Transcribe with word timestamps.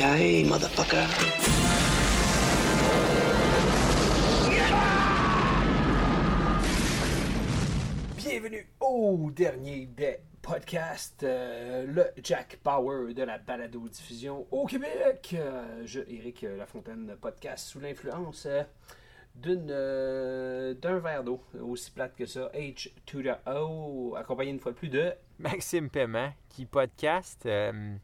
Motherfucker. 0.00 1.04
Bienvenue 8.16 8.66
au 8.80 9.30
dernier 9.30 9.84
des 9.84 10.16
podcasts, 10.40 11.22
euh, 11.22 11.84
le 11.86 12.06
Jack 12.24 12.60
Power 12.62 13.12
de 13.12 13.22
la 13.22 13.36
balado-diffusion 13.36 14.46
au 14.50 14.64
Québec. 14.64 15.34
Euh, 15.34 15.82
je, 15.84 16.00
Éric 16.00 16.46
Lafontaine, 16.56 17.14
podcast 17.20 17.68
sous 17.68 17.80
l'influence 17.80 18.46
euh, 18.46 18.62
d'une, 19.34 19.68
euh, 19.70 20.72
d'un 20.72 20.98
verre 20.98 21.24
d'eau, 21.24 21.42
aussi 21.60 21.90
plate 21.90 22.16
que 22.16 22.24
ça, 22.24 22.50
H 22.54 22.90
to 23.04 23.20
the 23.20 23.36
O, 23.46 24.14
accompagné 24.16 24.52
une 24.52 24.60
fois 24.60 24.72
de 24.72 24.78
plus 24.78 24.88
de... 24.88 25.12
Maxime 25.38 25.90
Paiement 25.90 26.32
qui 26.48 26.64
podcast 26.64 27.44
euh, 27.44 27.96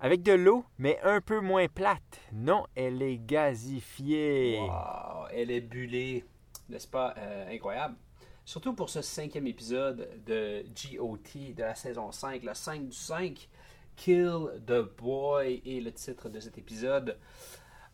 avec 0.00 0.22
de 0.22 0.32
l'eau, 0.32 0.64
mais 0.78 0.98
un 1.02 1.20
peu 1.20 1.40
moins 1.40 1.68
plate. 1.68 2.20
Non, 2.32 2.66
elle 2.74 3.02
est 3.02 3.18
gazifiée. 3.18 4.58
Wow, 4.60 5.26
elle 5.32 5.50
est 5.50 5.60
bullée, 5.60 6.24
n'est-ce 6.68 6.88
pas? 6.88 7.14
Euh, 7.18 7.54
incroyable. 7.54 7.96
Surtout 8.44 8.74
pour 8.74 8.88
ce 8.88 9.02
cinquième 9.02 9.46
épisode 9.46 10.08
de 10.26 10.64
GOT 10.74 11.54
de 11.54 11.62
la 11.62 11.74
saison 11.74 12.10
5, 12.10 12.42
le 12.42 12.54
5 12.54 12.86
du 12.86 12.92
5, 12.92 13.48
Kill 13.96 14.48
the 14.66 14.80
Boy 14.98 15.62
est 15.64 15.80
le 15.80 15.92
titre 15.92 16.28
de 16.28 16.40
cet 16.40 16.56
épisode. 16.58 17.18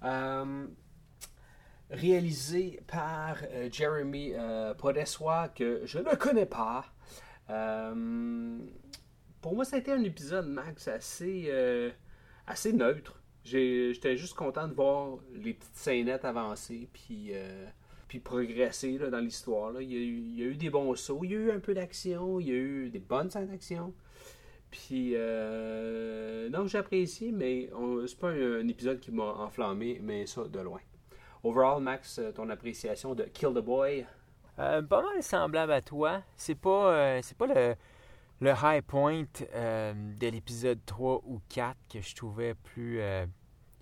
Euh, 0.05 0.67
réalisé 1.91 2.81
par 2.87 3.39
euh, 3.51 3.69
Jeremy 3.70 4.33
euh, 4.35 4.75
que 5.55 5.83
je 5.85 5.98
ne 5.98 6.15
connais 6.15 6.47
pas. 6.47 6.85
Euh, 7.51 8.59
pour 9.47 9.55
moi, 9.55 9.64
ça 9.64 9.77
a 9.77 9.78
été 9.78 9.92
un 9.92 10.02
épisode, 10.02 10.48
Max, 10.48 10.89
assez, 10.89 11.44
euh, 11.50 11.89
assez 12.48 12.72
neutre. 12.72 13.22
J'étais 13.44 14.16
juste 14.16 14.34
content 14.34 14.66
de 14.66 14.75
voir 14.75 15.19
les 15.34 15.55
petites 15.55 15.77
scénettes 15.77 16.25
avancer, 16.25 16.89
puis, 16.92 17.28
euh, 17.30 17.64
puis 18.08 18.19
progresser 18.19 18.98
là, 18.98 19.08
dans 19.08 19.20
l'histoire. 19.20 19.80
Il, 19.80 19.92
y 19.92 19.94
a 19.94 20.00
eu- 20.00 20.19
il 20.19 20.41
y 20.41 20.42
a 20.42 20.47
eu 20.47 20.56
des 20.56 20.69
bons 20.69 20.97
sauts, 20.97 21.20
il 21.22 21.30
y 21.30 21.34
a 21.36 21.39
eu 21.39 21.50
un 21.52 21.61
peu 21.61 21.74
d'action, 21.74 22.41
il 22.41 22.48
y 22.48 22.50
a 22.50 22.55
eu 22.55 22.91
des 22.91 22.98
bonnes 22.98 23.30
scènes 23.30 23.47
d'action. 23.47 23.94
Puis, 24.72 25.12
euh, 25.14 26.48
non, 26.48 26.67
j'ai 26.67 26.78
apprécié, 26.78 27.30
mais 27.30 27.70
c'est 28.08 28.19
pas 28.19 28.30
un, 28.30 28.62
un 28.62 28.67
épisode 28.67 28.98
qui 28.98 29.12
m'a 29.12 29.33
enflammé, 29.33 30.00
mais 30.02 30.27
ça, 30.27 30.42
de 30.42 30.58
loin. 30.58 30.80
Overall, 31.44 31.80
Max, 31.80 32.20
ton 32.34 32.50
appréciation 32.50 33.14
de 33.14 33.22
Kill 33.22 33.50
the 33.50 33.64
Boy? 33.64 34.06
Euh, 34.58 34.83
pas 34.83 35.02
mal 35.02 35.22
semblable 35.22 35.70
à 35.70 35.83
toi. 35.83 36.20
C'est 36.34 36.56
pas, 36.56 37.22
c'est 37.22 37.39
pas 37.39 37.47
le, 37.47 37.77
le 38.41 38.53
high 38.62 38.83
point 38.83 39.25
euh, 39.55 39.95
de 39.95 40.29
l'épisode 40.29 40.79
3 40.84 41.23
ou 41.25 41.41
4 41.48 41.77
que 41.92 42.01
je 42.01 42.15
trouvais 42.15 42.55
plus, 42.55 43.01
euh, 43.01 43.27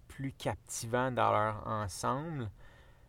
plus 0.08 0.32
captivant 0.32 1.10
dans 1.10 1.32
leur 1.32 1.66
ensemble. 1.66 2.50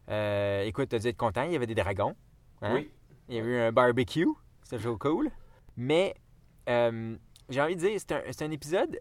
Euh, 0.09 0.63
écoute, 0.63 0.89
t'as 0.89 0.99
dû 0.99 1.07
être 1.07 1.17
content, 1.17 1.43
il 1.43 1.53
y 1.53 1.55
avait 1.55 1.67
des 1.67 1.75
dragons. 1.75 2.15
hein? 2.61 2.75
Oui. 2.75 2.91
Il 3.27 3.35
y 3.35 3.39
avait 3.39 3.51
eu 3.51 3.59
un 3.59 3.71
barbecue, 3.71 4.27
c'était 4.63 4.77
toujours 4.77 4.99
cool. 4.99 5.31
Mais 5.77 6.15
j'ai 6.67 7.61
envie 7.61 7.75
de 7.75 7.79
dire, 7.79 7.99
c'est 7.99 8.11
un, 8.11 8.21
c'est 8.31 8.45
un 8.45 8.51
épisode 8.51 8.99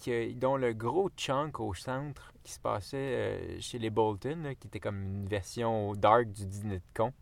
qui 0.00 0.34
dont 0.34 0.56
le 0.56 0.72
gros 0.72 1.08
chunk 1.16 1.60
au 1.60 1.72
centre 1.72 2.32
qui 2.42 2.52
se 2.52 2.58
passait 2.60 3.56
chez 3.60 3.78
les 3.78 3.90
Bolton, 3.90 4.42
là, 4.42 4.54
qui 4.54 4.66
était 4.66 4.80
comme 4.80 5.02
une 5.02 5.26
version 5.26 5.92
dark 5.94 6.26
du 6.32 6.46
dîner 6.46 6.78
de 6.78 6.84
con. 6.94 7.12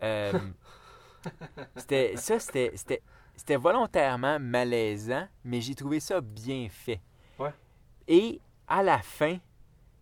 C'était 1.76 2.16
ça, 2.16 2.38
c'était, 2.38 3.02
c'était, 3.42 3.56
volontairement 3.56 4.38
malaisant, 4.38 5.26
mais 5.44 5.60
j'ai 5.60 5.74
trouvé 5.74 5.98
ça 5.98 6.20
bien 6.20 6.68
fait. 6.70 7.00
Ouais. 7.38 7.52
Et 8.06 8.40
à 8.68 8.82
la 8.84 8.98
fin, 8.98 9.38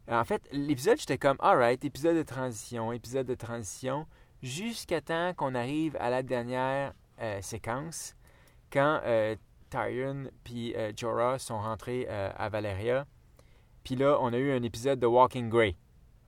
en 0.09 0.25
fait, 0.25 0.43
l'épisode, 0.53 0.99
j'étais 0.99 1.17
comme, 1.17 1.37
alright, 1.41 1.83
épisode 1.85 2.17
de 2.17 2.23
transition, 2.23 2.93
épisode 2.93 3.27
de 3.27 3.35
transition, 3.35 4.07
jusqu'à 4.43 5.01
temps 5.01 5.33
qu'on 5.35 5.55
arrive 5.55 5.97
à 6.01 6.11
la 6.11 6.23
dernière 6.23 6.93
euh, 7.21 7.41
séquence, 7.41 8.15
quand 8.71 9.01
euh, 9.05 9.35
Tyrion 9.71 10.25
puis 10.45 10.75
euh, 10.77 10.93
Jorah 10.95 11.39
sont 11.39 11.61
rentrés 11.61 12.07
euh, 12.11 12.31
à 12.37 12.49
Valeria. 12.51 13.07
Puis 13.85 13.97
là, 13.97 14.19
on 14.21 14.33
a 14.35 14.37
eu 14.37 14.53
un 14.53 14.63
épisode 14.63 15.01
de 15.01 15.07
Walking 15.07 15.49
Grey. 15.49 15.77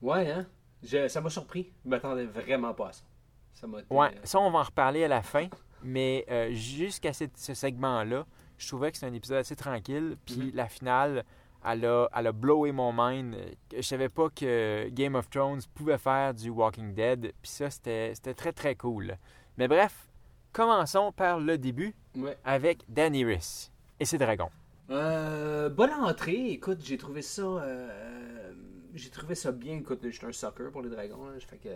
Ouais, 0.00 0.30
hein? 0.30 0.46
Je- 0.82 1.08
ça 1.08 1.20
m'a 1.20 1.28
surpris. 1.28 1.72
Je 1.84 1.90
m'attendais 1.90 2.24
vraiment 2.24 2.72
pas 2.72 2.88
à 2.88 2.92
ça. 2.92 3.04
Ça 3.52 3.66
Ouais, 3.90 4.10
ça, 4.24 4.40
on 4.40 4.50
va 4.50 4.60
en 4.60 4.62
reparler 4.62 5.04
à 5.04 5.08
la 5.08 5.22
fin. 5.22 5.48
Mais 5.84 6.24
euh, 6.30 6.50
jusqu'à 6.52 7.12
ce 7.12 7.26
segment-là, 7.54 8.26
je 8.58 8.68
trouvais 8.68 8.90
que 8.90 8.96
c'était 8.98 9.10
un 9.10 9.14
épisode 9.14 9.38
assez 9.38 9.56
tranquille. 9.56 10.16
Puis 10.26 10.36
Mhm. 10.36 10.50
la 10.54 10.68
finale, 10.68 11.24
elle 11.64 11.84
a, 11.84 12.08
elle 12.14 12.26
a 12.26 12.32
blowé 12.32 12.72
mon 12.72 12.92
mind. 12.92 13.34
Euh, 13.34 13.50
Je 13.74 13.82
savais 13.82 14.08
pas 14.08 14.28
que 14.30 14.88
Game 14.90 15.14
of 15.14 15.28
Thrones 15.30 15.60
pouvait 15.74 15.98
faire 15.98 16.34
du 16.34 16.50
Walking 16.50 16.94
Dead. 16.94 17.32
Puis 17.42 17.50
ça, 17.50 17.70
c'était 17.70 18.12
c'était 18.14 18.34
très, 18.34 18.52
très 18.52 18.74
cool. 18.76 19.16
Mais 19.58 19.68
bref, 19.68 20.08
commençons 20.52 21.12
par 21.12 21.38
le 21.40 21.58
début 21.58 21.94
ouais. 22.16 22.36
avec 22.44 22.84
Daenerys 22.88 23.70
et 24.00 24.04
ses 24.04 24.18
dragons. 24.18 24.50
Euh, 24.90 25.68
bonne 25.68 25.90
entrée. 25.92 26.50
Écoute, 26.50 26.78
j'ai 26.84 26.98
trouvé 26.98 27.22
ça. 27.22 27.42
euh, 27.42 28.52
j'ai 28.94 29.08
trouvé 29.08 29.34
ça 29.34 29.52
bien. 29.52 29.78
Écoute, 29.78 30.00
je 30.02 30.10
suis 30.10 30.26
un 30.26 30.32
sucker 30.32 30.70
pour 30.70 30.82
les 30.82 30.90
dragons. 30.90 31.24
là. 31.26 31.40
Fait 31.40 31.56
que 31.56 31.70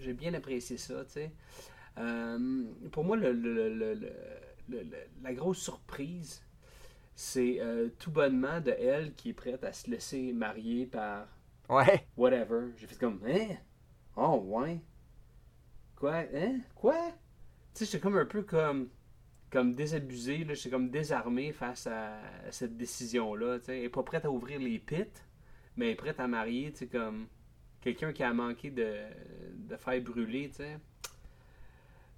j'ai 0.00 0.12
bien 0.12 0.34
apprécié 0.34 0.76
ça, 0.76 1.04
tu 1.04 1.12
sais. 1.12 1.32
Euh, 1.98 2.64
pour 2.90 3.04
moi, 3.04 3.16
le, 3.16 3.32
la 5.22 5.34
grosse 5.34 5.58
surprise, 5.58 6.42
c'est 7.14 7.60
euh, 7.60 7.88
tout 7.98 8.10
bonnement 8.10 8.60
de 8.60 8.70
elle 8.70 9.14
qui 9.14 9.30
est 9.30 9.34
prête 9.34 9.64
à 9.64 9.72
se 9.72 9.90
laisser 9.90 10.32
marier 10.32 10.86
par 10.86 11.26
Ouais, 11.68 12.06
whatever. 12.16 12.68
J'ai 12.76 12.86
fait 12.86 12.98
comme, 12.98 13.20
hein? 13.26 13.56
Oh, 14.16 14.42
ouais? 14.46 14.80
Quoi? 15.96 16.24
Hein? 16.34 16.60
Quoi? 16.74 16.94
Tu 17.74 17.80
sais, 17.80 17.84
j'étais 17.86 18.00
comme 18.00 18.16
un 18.18 18.26
peu 18.26 18.42
comme, 18.42 18.88
comme 19.50 19.74
désabusé. 19.74 20.46
J'étais 20.54 20.70
comme 20.70 20.90
désarmé 20.90 21.52
face 21.52 21.86
à 21.86 22.20
cette 22.50 22.76
décision-là. 22.76 23.58
Elle 23.68 23.84
est 23.84 23.88
pas 23.88 24.02
prête 24.02 24.24
à 24.24 24.30
ouvrir 24.30 24.58
les 24.60 24.78
pits, 24.78 25.04
mais 25.76 25.86
elle 25.86 25.92
est 25.92 25.96
prête 25.96 26.20
à 26.20 26.26
marier, 26.28 26.72
tu 26.72 26.78
sais, 26.80 26.86
comme 26.88 27.28
quelqu'un 27.80 28.12
qui 28.12 28.22
a 28.22 28.32
manqué 28.34 28.70
de, 28.70 28.96
de 29.54 29.76
faire 29.76 30.00
brûler, 30.02 30.48
tu 30.50 30.56
sais. 30.56 30.78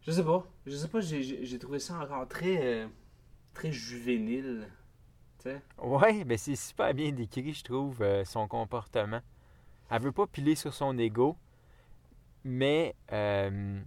Je 0.07 0.13
sais 0.13 0.25
pas. 0.25 0.47
Je 0.67 0.77
sais 0.77 0.89
pas, 0.89 1.01
j'ai- 1.01 1.59
trouvé 1.59 1.79
ça 1.79 1.95
encore 1.99 2.27
très, 2.29 2.59
euh, 2.85 2.87
très 3.55 3.73
juvénile, 3.73 4.69
tu 5.39 5.51
sais. 5.51 5.63
ouais, 5.79 6.25
ben 6.25 6.37
c'est 6.39 6.57
super 6.57 6.93
bien 6.95 7.13
décrit, 7.13 7.53
je 7.55 7.65
trouve, 7.65 8.03
euh, 8.03 8.25
son 8.25 8.47
comportement. 8.49 9.21
Elle 9.91 10.03
veut 10.03 10.13
pas 10.13 10.27
piler 10.27 10.55
sur 10.55 10.75
son 10.75 10.97
ego, 10.99 11.37
mais, 12.45 12.95
euh, 13.13 13.81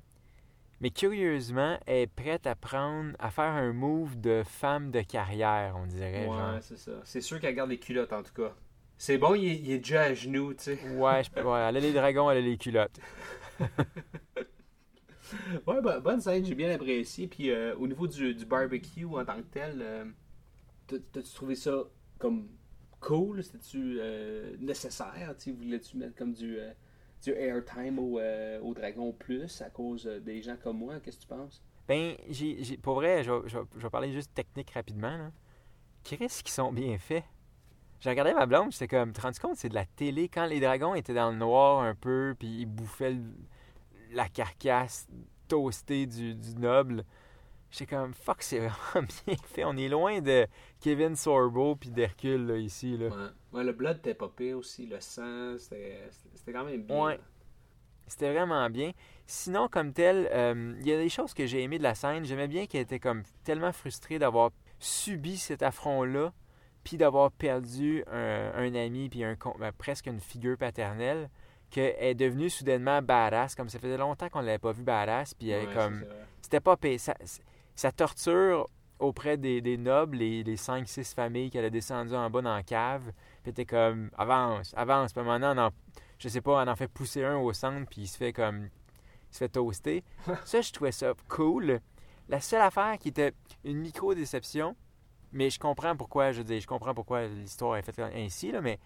mais 0.82 0.90
curieusement, 0.92 1.78
elle 1.86 1.98
est 2.04 2.08
prête 2.08 2.48
à 2.48 2.56
prendre, 2.56 3.14
à 3.20 3.30
faire 3.32 3.46
un 3.52 3.74
move 3.74 4.20
de 4.20 4.44
femme 4.46 4.92
de 4.92 5.02
carrière, 5.02 5.76
on 5.78 5.86
dirait. 5.86 6.28
Ouais, 6.28 6.60
c'est 6.62 6.78
ça. 6.78 6.94
C'est 7.04 7.22
sûr 7.22 7.40
qu'elle 7.40 7.56
garde 7.56 7.70
les 7.70 7.80
culottes, 7.80 8.14
en 8.14 8.24
tout 8.24 8.34
cas. 8.34 8.54
C'est 9.00 9.18
bon, 9.20 9.36
il 9.36 9.46
est, 9.46 9.56
il 9.60 9.72
est 9.72 9.78
déjà 9.80 10.04
à 10.04 10.14
genoux, 10.16 10.54
tu 10.56 10.64
sais. 10.64 10.80
Ouais, 10.96 11.22
je- 11.24 11.42
ouais, 11.44 11.60
elle 11.70 11.78
a 11.78 11.80
les 11.80 11.94
dragons, 11.94 12.32
elle 12.32 12.38
a 12.38 12.42
les 12.42 12.58
culottes. 12.58 13.00
Ouais, 15.68 15.82
bah, 15.82 16.00
bonne 16.00 16.22
scène, 16.22 16.46
j'ai 16.46 16.56
bien 16.56 16.72
apprécié. 16.74 17.28
Puis 17.28 17.50
euh, 17.52 17.76
au 17.78 17.88
niveau 17.88 18.08
du, 18.08 18.34
barbecue 18.46 19.06
en 19.06 19.26
tant 19.26 19.38
que 19.38 19.48
tel, 19.52 19.80
euh, 19.82 20.06
t'as- 20.88 21.00
t'as-tu 21.12 21.34
trouvé 21.34 21.56
ça 21.56 21.84
comme 22.20 22.48
cool? 23.00 23.44
C'était-tu 23.44 23.98
euh, 24.00 24.56
nécessaire? 24.60 25.36
Voulais-tu 25.48 25.98
mettre 25.98 26.16
comme 26.16 26.34
du, 26.34 26.60
euh, 26.60 26.72
du 27.24 27.32
airtime 27.32 28.00
au, 28.00 28.20
au 28.64 28.74
Dragon 28.74 29.14
Plus 29.14 29.62
à 29.62 29.70
cause 29.70 30.06
des 30.06 30.42
gens 30.42 30.58
comme 30.62 30.80
moi? 30.80 31.00
Qu'est-ce 31.00 31.18
que 31.18 31.22
tu 31.24 31.28
penses? 31.28 31.64
Ben, 31.88 32.16
j'ai, 32.30 32.78
pour 32.78 32.96
vrai, 32.96 33.24
je, 33.24 33.32
vais- 33.32 33.90
parler 33.90 34.12
juste 34.12 34.34
technique 34.34 34.72
rapidement. 34.72 35.32
Qu'est-ce 36.04 36.44
qu'ils 36.44 36.54
sont 36.54 36.72
bien 36.72 36.98
faits? 36.98 37.24
J'ai 38.00 38.10
regardé 38.12 38.34
ma 38.34 38.46
blonde, 38.46 38.72
j'étais 38.72 38.88
comme, 38.88 39.12
tu 39.12 39.22
te 39.22 39.28
rends 39.28 39.32
compte, 39.42 39.58
c'est 39.58 39.70
de 39.70 39.76
la 39.76 39.86
télé. 39.86 40.30
Quand 40.30 40.46
les 40.46 40.60
dragons 40.60 40.96
étaient 40.96 41.14
dans 41.14 41.32
le 41.32 41.38
noir 41.38 41.82
un 41.82 41.96
peu, 41.96 42.36
puis 42.38 42.48
ils 42.62 42.66
bouffaient 42.66 43.12
le- 43.14 43.22
la 44.12 44.28
carcasse 44.30 45.08
toastée 45.48 46.06
du, 46.06 46.36
du 46.36 46.56
noble, 46.56 47.04
J'étais 47.70 47.96
comme, 47.96 48.14
fuck, 48.14 48.42
c'est 48.42 48.60
vraiment 48.60 49.08
bien 49.28 49.36
fait. 49.46 49.66
On 49.66 49.76
est 49.76 49.90
loin 49.90 50.22
de 50.22 50.48
Kevin 50.80 51.16
Sorbo 51.16 51.76
puis 51.76 51.90
d'Hercule, 51.90 52.48
là, 52.48 52.58
ici, 52.58 52.98
là. 52.98 53.08
Ouais. 53.08 53.30
Ouais, 53.52 53.64
le 53.64 53.74
blood 53.74 53.98
était 53.98 54.14
pas 54.14 54.30
pire 54.30 54.58
aussi, 54.58 54.86
le 54.88 55.00
sang, 55.00 55.58
c'était 55.58 56.10
c'était 56.34 56.54
quand 56.54 56.64
même 56.64 56.84
bien. 56.84 57.04
Ouais. 57.04 57.20
C'était 58.08 58.32
vraiment 58.32 58.70
bien. 58.70 58.92
Sinon, 59.26 59.68
comme 59.68 59.92
tel, 59.92 60.30
euh, 60.32 60.76
il 60.80 60.88
y 60.88 60.94
a 60.94 60.98
des 60.98 61.10
choses 61.10 61.34
que 61.34 61.46
j'ai 61.46 61.62
aimées 61.62 61.78
de 61.78 61.84
la 61.84 61.94
scène. 61.94 62.24
J'aimais 62.24 62.48
bien 62.48 62.66
qu'elle 62.66 62.82
était 62.82 63.00
comme 63.00 63.24
tellement 63.44 63.74
frustrée 63.74 64.18
d'avoir 64.18 64.52
subi 64.80 65.38
cet 65.38 65.62
affront-là, 65.62 66.32
puis 66.86 66.96
d'avoir 66.96 67.32
perdu 67.34 68.06
un, 68.10 68.54
un 68.56 68.76
ami, 68.76 69.10
puis 69.10 69.26
un, 69.26 69.36
ben, 69.60 69.74
presque 69.78 70.06
une 70.08 70.22
figure 70.22 70.58
paternelle, 70.58 71.30
qu'elle 71.70 71.96
est 72.00 72.16
devenue 72.16 72.50
soudainement 72.50 73.02
badass. 73.02 73.56
Comme 73.56 73.70
ça 73.70 73.80
faisait 73.80 73.98
longtemps 73.98 74.30
qu'on 74.30 74.42
ne 74.42 74.46
l'avait 74.46 74.58
pas 74.60 74.72
vu 74.72 74.84
badass, 74.84 75.34
puis 75.34 75.50
elle 75.50 75.64
est 75.64 75.68
Ouais, 75.68 75.74
comme... 75.74 76.06
C'était 76.42 76.60
pas. 76.60 76.78
Sa, 76.98 77.14
sa 77.76 77.92
torture 77.92 78.68
auprès 79.00 79.38
des, 79.38 79.62
des 79.62 79.78
nobles, 79.78 80.18
les, 80.18 80.44
les 80.44 80.56
5-6 80.56 81.14
familles 81.14 81.50
qu'elle 81.52 81.66
a 81.66 81.70
descendues 81.70 82.16
en 82.16 82.30
bas 82.30 82.42
dans 82.42 82.56
la 82.56 82.64
cave, 82.64 83.12
puis 83.44 83.52
était 83.52 83.66
comme 83.66 84.10
avance, 84.18 84.74
avance. 84.76 85.14
Puis 85.14 85.24
donné, 85.24 85.46
on 85.46 85.58
en- 85.58 85.72
je 86.18 86.30
sais 86.30 86.42
pas, 86.42 86.64
on 86.64 86.68
en 86.68 86.76
fait 86.76 86.88
pousser 86.88 87.24
un 87.24 87.38
au 87.38 87.54
centre, 87.54 87.88
puis 87.90 88.02
il 88.02 88.08
se 88.08 88.18
fait 88.18 88.34
comme. 88.34 88.70
Il 89.30 89.34
se 89.34 89.38
fait 89.40 89.50
toaster. 89.50 90.04
ça, 90.46 90.62
je 90.62 90.72
trouvais 90.72 90.92
ça 90.94 91.14
cool. 91.28 91.80
La 92.30 92.40
seule 92.40 92.62
affaire 92.62 92.98
qui 92.98 93.10
était 93.10 93.34
une 93.64 93.78
micro-déception, 93.80 94.76
mais 95.34 95.50
je 95.50 95.60
comprends 95.60 95.96
pourquoi, 95.96 96.32
je 96.32 96.42
dire, 96.42 96.60
je 96.60 96.68
comprends 96.68 96.94
pourquoi 96.94 97.28
l'histoire 97.28 97.76
est 97.78 97.82
faite 97.84 98.00
ainsi, 98.00 98.52
là, 98.52 98.62
mais 98.62 98.80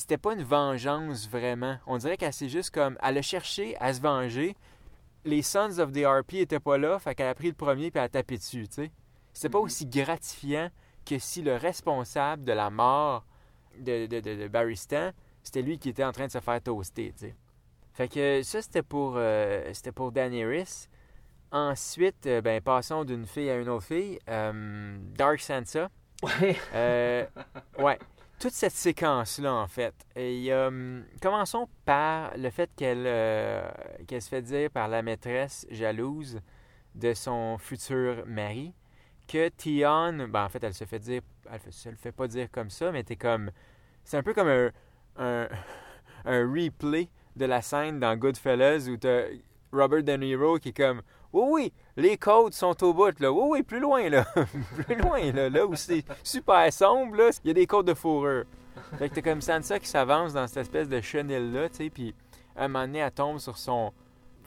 c'était 0.00 0.18
pas 0.18 0.32
une 0.34 0.42
vengeance 0.42 1.28
vraiment. 1.28 1.76
On 1.86 1.98
dirait 1.98 2.16
qu'elle 2.16 2.32
s'est 2.32 2.48
juste 2.48 2.70
comme. 2.74 2.96
Elle 3.02 3.18
a 3.18 3.22
cherché 3.22 3.76
à 3.78 3.92
se 3.94 4.00
venger. 4.00 4.56
Les 5.24 5.42
Sons 5.42 5.78
of 5.78 5.92
the 5.92 6.04
RP 6.04 6.34
étaient 6.34 6.60
pas 6.60 6.78
là, 6.78 6.98
fait 6.98 7.14
qu'elle 7.14 7.28
a 7.28 7.34
pris 7.34 7.48
le 7.48 7.54
premier 7.54 7.90
puis 7.90 7.98
elle 7.98 8.06
a 8.06 8.08
tapé 8.08 8.38
dessus, 8.38 8.66
tu 8.68 8.74
sais. 8.74 8.90
C'était 9.32 9.50
pas 9.50 9.58
Mhm. 9.58 9.64
aussi 9.64 9.86
gratifiant 9.86 10.70
que 11.04 11.18
si 11.18 11.42
le 11.42 11.56
responsable 11.56 12.44
de 12.44 12.52
la 12.52 12.70
mort 12.70 13.24
de, 13.78 14.06
de, 14.06 14.20
de, 14.20 14.34
de 14.36 14.48
Barry 14.48 14.76
Stan, 14.76 15.10
c'était 15.42 15.62
lui 15.62 15.78
qui 15.78 15.90
était 15.90 16.04
en 16.04 16.12
train 16.12 16.26
de 16.26 16.32
se 16.32 16.40
faire 16.40 16.60
toaster, 16.62 17.12
tu 17.12 17.26
sais. 17.26 17.34
Fait 17.92 18.08
que 18.08 18.42
ça, 18.42 18.62
c'était 18.62 18.82
pour, 18.82 19.14
euh, 19.16 19.68
c'était 19.74 19.92
pour 19.92 20.10
Daenerys. 20.12 20.88
Ensuite, 21.52 22.26
euh, 22.26 22.40
ben, 22.40 22.60
passons 22.62 23.04
d'une 23.04 23.26
fille 23.26 23.50
à 23.50 23.56
une 23.56 23.68
autre 23.68 23.84
fille. 23.84 24.18
Euh, 24.28 24.96
Dark 25.16 25.40
Sansa. 25.40 25.88
Ouais. 26.22 26.56
Euh, 26.74 27.26
ouais. 27.78 27.98
Toute 28.40 28.52
cette 28.52 28.72
séquence-là, 28.72 29.52
en 29.52 29.66
fait. 29.68 29.94
Et 30.16 30.50
hum, 30.54 31.04
commençons 31.20 31.68
par 31.84 32.32
le 32.38 32.48
fait 32.48 32.70
qu'elle 32.74 33.04
euh, 33.06 33.70
qu'elle 34.08 34.22
se 34.22 34.30
fait 34.30 34.40
dire 34.40 34.70
par 34.70 34.88
la 34.88 35.02
maîtresse 35.02 35.66
jalouse 35.70 36.40
de 36.94 37.12
son 37.12 37.58
futur 37.58 38.24
mari 38.26 38.72
que 39.28 39.50
Tion, 39.50 40.26
ben 40.28 40.44
en 40.44 40.48
fait, 40.48 40.64
elle 40.64 40.72
se 40.72 40.84
fait 40.84 40.98
dire, 40.98 41.20
elle 41.52 41.60
se 41.70 41.88
le 41.90 41.96
fait 41.96 42.12
pas 42.12 42.26
dire 42.28 42.50
comme 42.50 42.70
ça, 42.70 42.90
mais 42.90 43.04
t'es 43.04 43.16
comme, 43.16 43.50
c'est 44.04 44.16
un 44.16 44.22
peu 44.22 44.32
comme 44.32 44.48
un, 44.48 44.70
un, 45.18 45.46
un 46.24 46.50
replay 46.50 47.10
de 47.36 47.44
la 47.44 47.60
scène 47.60 48.00
dans 48.00 48.16
Goodfellas 48.16 48.88
où 48.88 48.96
t'as 48.96 49.24
Robert 49.70 50.02
De 50.02 50.12
Niro 50.16 50.58
qui 50.58 50.70
est 50.70 50.76
comme, 50.76 51.02
oui, 51.32 51.44
oui, 51.50 51.72
les 51.96 52.16
côtes 52.16 52.54
sont 52.54 52.82
au 52.82 52.92
bout, 52.92 53.18
là. 53.20 53.30
Oui, 53.32 53.44
oui, 53.50 53.62
plus 53.62 53.80
loin, 53.80 54.08
là. 54.08 54.26
plus 54.86 54.96
loin, 54.96 55.32
là. 55.32 55.48
Là 55.48 55.66
où 55.66 55.74
c'est 55.74 56.04
super 56.22 56.72
sombre, 56.72 57.16
là, 57.16 57.30
il 57.44 57.48
y 57.48 57.50
a 57.50 57.54
des 57.54 57.66
côtes 57.66 57.86
de 57.86 57.94
fourrure. 57.94 58.44
Fait 58.98 59.08
que 59.08 59.14
t'as 59.16 59.22
comme 59.22 59.40
Sansa 59.40 59.78
qui 59.78 59.88
s'avance 59.88 60.32
dans 60.32 60.46
cette 60.46 60.58
espèce 60.58 60.88
de 60.88 61.00
chenille-là, 61.00 61.68
tu 61.68 61.76
sais, 61.76 61.90
puis 61.90 62.14
à 62.56 62.64
un 62.64 62.68
moment 62.68 62.86
donné, 62.86 62.98
elle 63.00 63.10
tombe 63.12 63.38
sur 63.38 63.56
son, 63.58 63.92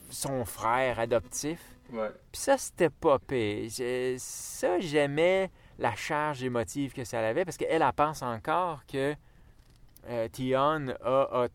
son 0.09 0.43
frère 0.45 0.99
adoptif. 0.99 1.59
Ouais. 1.91 2.09
Puis 2.31 2.41
ça, 2.41 2.57
c'était 2.57 2.89
pas 2.89 3.19
pire. 3.19 3.69
Ça, 4.17 4.79
j'aimais 4.79 5.51
la 5.79 5.95
charge 5.95 6.43
émotive 6.43 6.93
que 6.93 7.03
ça 7.03 7.19
avait 7.19 7.45
parce 7.45 7.57
qu'elle, 7.57 7.81
elle 7.81 7.93
pense 7.93 8.21
encore 8.21 8.85
que 8.85 9.15
euh, 10.09 10.27
Tion 10.29 10.87
a, 11.01 11.43
a, 11.43 11.47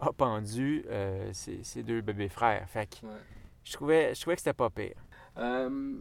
a 0.00 0.12
pendu 0.12 0.84
euh, 0.88 1.30
ses, 1.32 1.62
ses 1.64 1.82
deux 1.82 2.00
bébés 2.00 2.28
frères. 2.28 2.66
Fait 2.68 2.86
que 2.86 3.06
Ouais. 3.06 3.12
Je 3.64 3.72
trouvais, 3.72 4.14
je 4.14 4.20
trouvais 4.20 4.36
que 4.36 4.42
c'était 4.42 4.52
pas 4.52 4.70
pire. 4.70 4.94
Euh, 5.38 5.94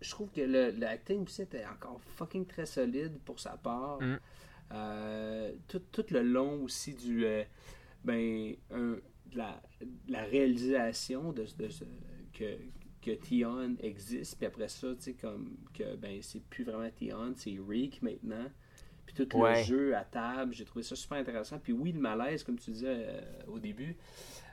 je 0.00 0.10
trouve 0.10 0.30
que 0.30 0.40
le, 0.40 0.70
l'acting 0.78 1.24
aussi 1.24 1.42
était 1.42 1.64
encore 1.66 2.00
fucking 2.16 2.46
très 2.46 2.66
solide 2.66 3.18
pour 3.24 3.40
sa 3.40 3.56
part. 3.56 4.00
Mm. 4.00 4.18
Euh, 4.72 5.52
tout, 5.66 5.80
tout 5.90 6.04
le 6.10 6.22
long 6.22 6.62
aussi 6.64 6.94
du. 6.94 7.24
euh, 7.24 7.42
ben, 8.04 8.54
un- 8.70 8.98
de 9.32 9.36
la, 9.36 9.60
de 9.82 10.12
la 10.12 10.22
réalisation 10.22 11.32
de, 11.32 11.44
que, 12.32 12.56
que 13.02 13.10
Tion 13.10 13.76
existe, 13.80 14.38
puis 14.38 14.46
après 14.46 14.68
ça, 14.68 14.88
tu 14.94 15.02
sais, 15.02 15.12
comme 15.14 15.56
que 15.74 15.96
ben, 15.96 16.18
c'est 16.22 16.42
plus 16.44 16.64
vraiment 16.64 16.88
Tion, 16.90 17.34
c'est 17.36 17.54
Reek 17.68 18.00
maintenant. 18.00 18.46
Puis 19.04 19.14
tout 19.26 19.36
Ouais. 19.36 19.58
le 19.60 19.64
jeu 19.64 19.96
à 19.96 20.04
table, 20.04 20.54
j'ai 20.54 20.64
trouvé 20.64 20.82
ça 20.82 20.96
super 20.96 21.18
intéressant. 21.18 21.58
Puis 21.58 21.72
oui, 21.74 21.92
le 21.92 22.00
malaise, 22.00 22.42
comme 22.42 22.58
tu 22.58 22.70
disais 22.70 23.06
au 23.46 23.58
début, 23.58 23.96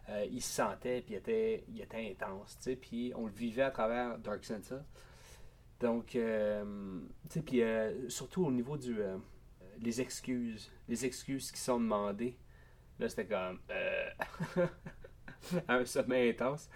euh, 0.09 0.25
il 0.31 0.41
se 0.41 0.53
sentait, 0.53 1.01
puis 1.01 1.15
il 1.15 1.17
était, 1.17 1.63
il 1.67 1.81
était 1.81 2.11
intense, 2.11 2.57
tu 2.57 2.63
sais, 2.63 2.75
puis 2.75 3.11
on 3.15 3.25
le 3.25 3.33
vivait 3.33 3.63
à 3.63 3.71
travers 3.71 4.19
Dark 4.19 4.43
Sansa. 4.43 4.83
Donc, 5.79 6.15
euh, 6.15 6.99
tu 7.23 7.33
sais, 7.33 7.41
puis 7.41 7.61
euh, 7.61 8.07
surtout 8.09 8.45
au 8.45 8.51
niveau 8.51 8.77
du... 8.77 8.97
les 9.81 10.01
excuses, 10.01 10.71
les 10.87 11.05
excuses 11.05 11.51
qui 11.51 11.59
sont 11.59 11.79
demandées. 11.79 12.37
Là, 12.99 13.09
c'était 13.09 13.25
comme... 13.25 13.59
un 15.67 15.85
sommet 15.85 16.29
intense. 16.29 16.69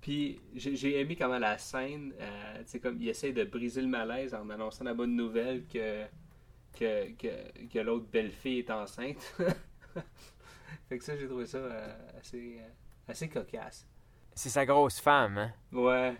Puis 0.00 0.40
j'ai 0.54 1.00
aimé 1.00 1.16
comment 1.16 1.38
la 1.38 1.56
scène, 1.58 2.12
tu 2.12 2.62
sais, 2.66 2.80
comme 2.80 3.00
il 3.00 3.08
essaie 3.08 3.32
de 3.32 3.44
briser 3.44 3.82
le 3.82 3.88
malaise 3.88 4.34
en 4.34 4.48
annonçant 4.50 4.84
la 4.84 4.94
bonne 4.94 5.16
nouvelle 5.16 5.66
que, 5.66 6.04
que, 6.78 7.12
que, 7.12 7.66
que 7.68 7.78
l'autre 7.78 8.06
belle-fille 8.10 8.60
est 8.60 8.70
enceinte. 8.70 9.34
fait 10.88 10.98
que 10.98 11.04
ça, 11.04 11.16
j'ai 11.16 11.26
trouvé 11.26 11.46
ça 11.46 11.58
euh, 11.58 12.18
assez, 12.18 12.58
euh, 12.60 12.68
assez 13.08 13.28
cocasse. 13.28 13.86
C'est 14.34 14.50
sa 14.50 14.66
grosse 14.66 15.00
femme, 15.00 15.38
hein? 15.38 15.52
Ouais. 15.72 16.16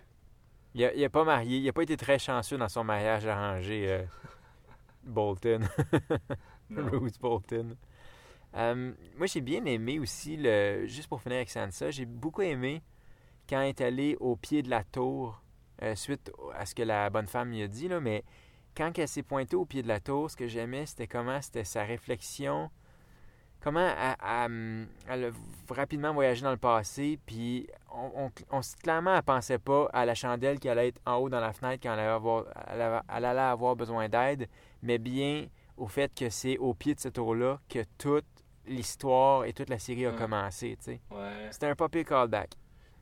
Il 0.75 0.85
a, 0.85 0.95
il 0.95 1.05
a 1.05 1.09
pas 1.11 1.25
marié, 1.25 1.59
il 1.59 1.69
a 1.69 1.73
pas 1.73 1.83
été 1.83 1.97
très 1.97 2.19
chanceux 2.19 2.57
dans 2.57 2.69
son 2.69 2.85
mariage 2.85 3.27
arrangé, 3.27 3.89
euh, 3.89 4.05
Bolton. 5.05 5.61
Bruce 6.71 7.19
Bolton. 7.19 7.77
Euh, 8.57 8.93
moi, 9.17 9.27
j'ai 9.27 9.41
bien 9.41 9.65
aimé 9.65 9.99
aussi, 9.99 10.37
le, 10.37 10.87
juste 10.87 11.09
pour 11.09 11.21
finir 11.21 11.37
avec 11.37 11.51
Sansa, 11.51 11.91
j'ai 11.91 12.05
beaucoup 12.05 12.43
aimé 12.43 12.83
quand 13.49 13.61
elle 13.61 13.69
est 13.69 13.81
allée 13.81 14.17
au 14.21 14.37
pied 14.37 14.63
de 14.63 14.71
la 14.71 14.85
tour, 14.85 15.43
euh, 15.83 15.95
suite 15.97 16.33
à 16.55 16.65
ce 16.65 16.75
que 16.75 16.83
la 16.83 17.11
bonne 17.11 17.27
femme 17.27 17.51
lui 17.51 17.63
a 17.63 17.69
dit, 17.69 17.89
là, 17.89 18.01
mais 18.01 18.25
quand 18.77 18.97
elle 18.99 19.09
s'est 19.09 19.23
pointée 19.23 19.57
au 19.57 19.65
pied 19.65 19.83
de 19.83 19.89
la 19.89 20.01
tour, 20.01 20.31
ce 20.31 20.37
que 20.37 20.47
j'aimais, 20.47 20.87
c'était 20.87 21.09
comment 21.09 21.41
c'était 21.43 21.65
sa 21.65 21.85
réflexion, 21.85 22.71
comment 23.65 23.81
elle, 23.81 24.15
elle- 24.23 24.87
elle 25.09 25.25
a 25.25 25.75
rapidement 25.75 26.13
voyagé 26.13 26.43
dans 26.43 26.51
le 26.51 26.59
passé, 26.59 27.19
puis 27.27 27.67
on, 27.91 28.27
on, 28.27 28.31
on- 28.59 28.61
clairement, 28.83 29.17
elle 29.17 29.23
pensait 29.23 29.59
pas 29.59 29.89
à 29.93 30.05
la 30.05 30.15
chandelle 30.15 30.61
qui 30.61 30.69
allait 30.69 30.89
être 30.89 31.01
en 31.07 31.15
haut 31.17 31.31
dans 31.31 31.41
la 31.41 31.53
fenêtre 31.55 31.81
quand 31.83 31.95
elle 31.95 32.01
allait 32.01 32.09
avoir, 32.11 32.45
elle 32.69 32.81
avait- 32.83 33.01
elle 33.09 33.25
allait 33.25 33.41
avoir 33.41 33.75
besoin 33.75 34.09
d'aide, 34.09 34.49
mais 34.83 34.99
bien 34.99 35.47
au 35.79 35.89
fait 35.89 36.15
que 36.15 36.29
c'est 36.29 36.59
au 36.59 36.75
pied 36.75 36.95
de 36.95 37.01
cette 37.01 37.15
tour-là 37.15 37.59
que 37.69 37.83
toute 37.99 38.27
l'histoire 38.67 39.45
et 39.47 39.53
toute 39.53 39.71
la 39.71 39.79
série 39.79 40.07
a 40.07 40.11
Ouais. 40.11 40.17
commencé. 40.17 40.79
Ouais. 40.87 41.49
C'était 41.51 41.67
un 41.67 41.75
pas 41.75 41.89
pire 41.89 42.05
callback. 42.05 42.51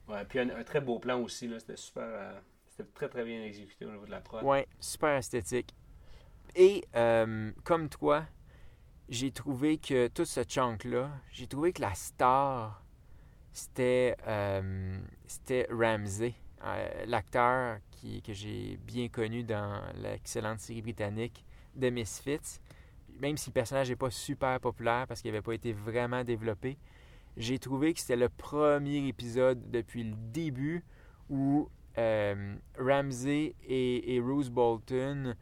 Ouais. 0.08 0.24
Puis 0.28 0.38
un, 0.38 0.50
un 0.50 0.64
très 0.64 0.80
beau 0.80 0.98
plan 0.98 1.20
aussi, 1.20 1.48
là. 1.48 1.58
C'était 1.58 1.76
super. 1.76 2.02
euh, 2.04 2.40
c'était 2.68 2.88
très 2.94 3.08
très 3.08 3.24
bien 3.24 3.42
exécuté 3.44 3.84
au 3.84 3.90
niveau 3.90 4.06
de 4.06 4.10
la 4.10 4.20
prod. 4.20 4.42
Ouais, 4.44 4.66
super 4.80 5.16
esthétique. 5.16 5.74
Et 6.56 6.84
euh, 6.96 7.52
comme 7.64 7.88
toi, 7.88 8.24
j'ai 9.08 9.30
trouvé 9.30 9.78
que 9.78 10.08
tout 10.08 10.24
ce 10.24 10.42
chunk-là, 10.42 11.10
j'ai 11.30 11.46
trouvé 11.46 11.72
que 11.72 11.82
la 11.82 11.94
star, 11.94 12.82
c'était 13.52 14.16
euh, 14.26 14.98
Ramsey, 15.70 16.34
euh, 16.64 17.04
l'acteur 17.06 17.78
qui, 17.90 18.22
que 18.22 18.32
j'ai 18.32 18.78
bien 18.86 19.08
connu 19.08 19.44
dans 19.44 19.82
l'excellente 19.96 20.60
série 20.60 20.82
britannique 20.82 21.44
The 21.78 21.84
Misfits. 21.84 22.60
Même 23.20 23.36
si 23.36 23.50
le 23.50 23.54
personnage 23.54 23.90
n'est 23.90 23.96
pas 23.96 24.10
super 24.10 24.58
populaire 24.60 25.06
parce 25.06 25.20
qu'il 25.20 25.30
n'avait 25.30 25.42
pas 25.42 25.54
été 25.54 25.72
vraiment 25.72 26.24
développé, 26.24 26.78
j'ai 27.36 27.58
trouvé 27.58 27.94
que 27.94 28.00
c'était 28.00 28.16
le 28.16 28.28
premier 28.28 29.06
épisode 29.06 29.70
depuis 29.70 30.04
le 30.04 30.14
début 30.32 30.84
où 31.28 31.68
euh, 31.98 32.54
Ramsey 32.78 33.54
et, 33.66 34.20
Bruce 34.20 34.50
Bolton, 34.50 35.34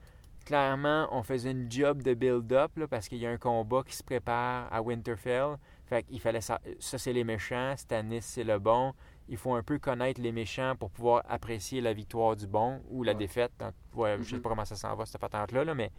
clairement, 0.55 1.07
on 1.13 1.23
faisait 1.23 1.53
une 1.53 1.71
job 1.71 2.03
de 2.03 2.13
build-up 2.13 2.73
parce 2.91 3.09
qu'il 3.09 3.19
y 3.19 3.27
a 3.27 3.31
un 3.31 3.37
combat 3.37 3.85
qui 3.87 3.95
se 3.95 4.03
prépare 4.03 4.67
à 4.73 4.83
Winterfell. 4.83 5.57
Fait 5.87 6.03
qu'il 6.03 6.19
fallait 6.21 6.41
ça, 6.41 6.61
ça 6.81 6.99
c'est 6.99 7.13
les 7.13 7.23
méchants, 7.23 7.75
Stannis 7.77 8.23
c'est 8.23 8.43
le 8.43 8.59
bon. 8.59 8.93
Il 9.29 9.37
faut 9.37 9.55
un 9.55 9.63
peu 9.63 9.79
connaître 9.79 10.21
les 10.21 10.33
méchants 10.33 10.75
pour 10.77 10.91
pouvoir 10.91 11.23
apprécier 11.29 11.81
la 11.81 11.93
victoire 11.93 12.35
du 12.35 12.49
bon 12.49 12.83
ou 12.91 13.05
la 13.05 13.13
Ouais. 13.13 13.19
défaite. 13.19 13.53
Donc, 13.61 13.75
ouais, 13.95 14.17
Je 14.19 14.25
sais 14.25 14.35
Mhm. 14.37 14.43
pas 14.43 14.49
comment 14.49 14.65
ça 14.65 14.75
s'en 14.75 14.97
va 14.97 15.07
cette 15.07 15.21
patente-là, 15.21 15.65
là, 15.65 15.73
mais 15.73 15.93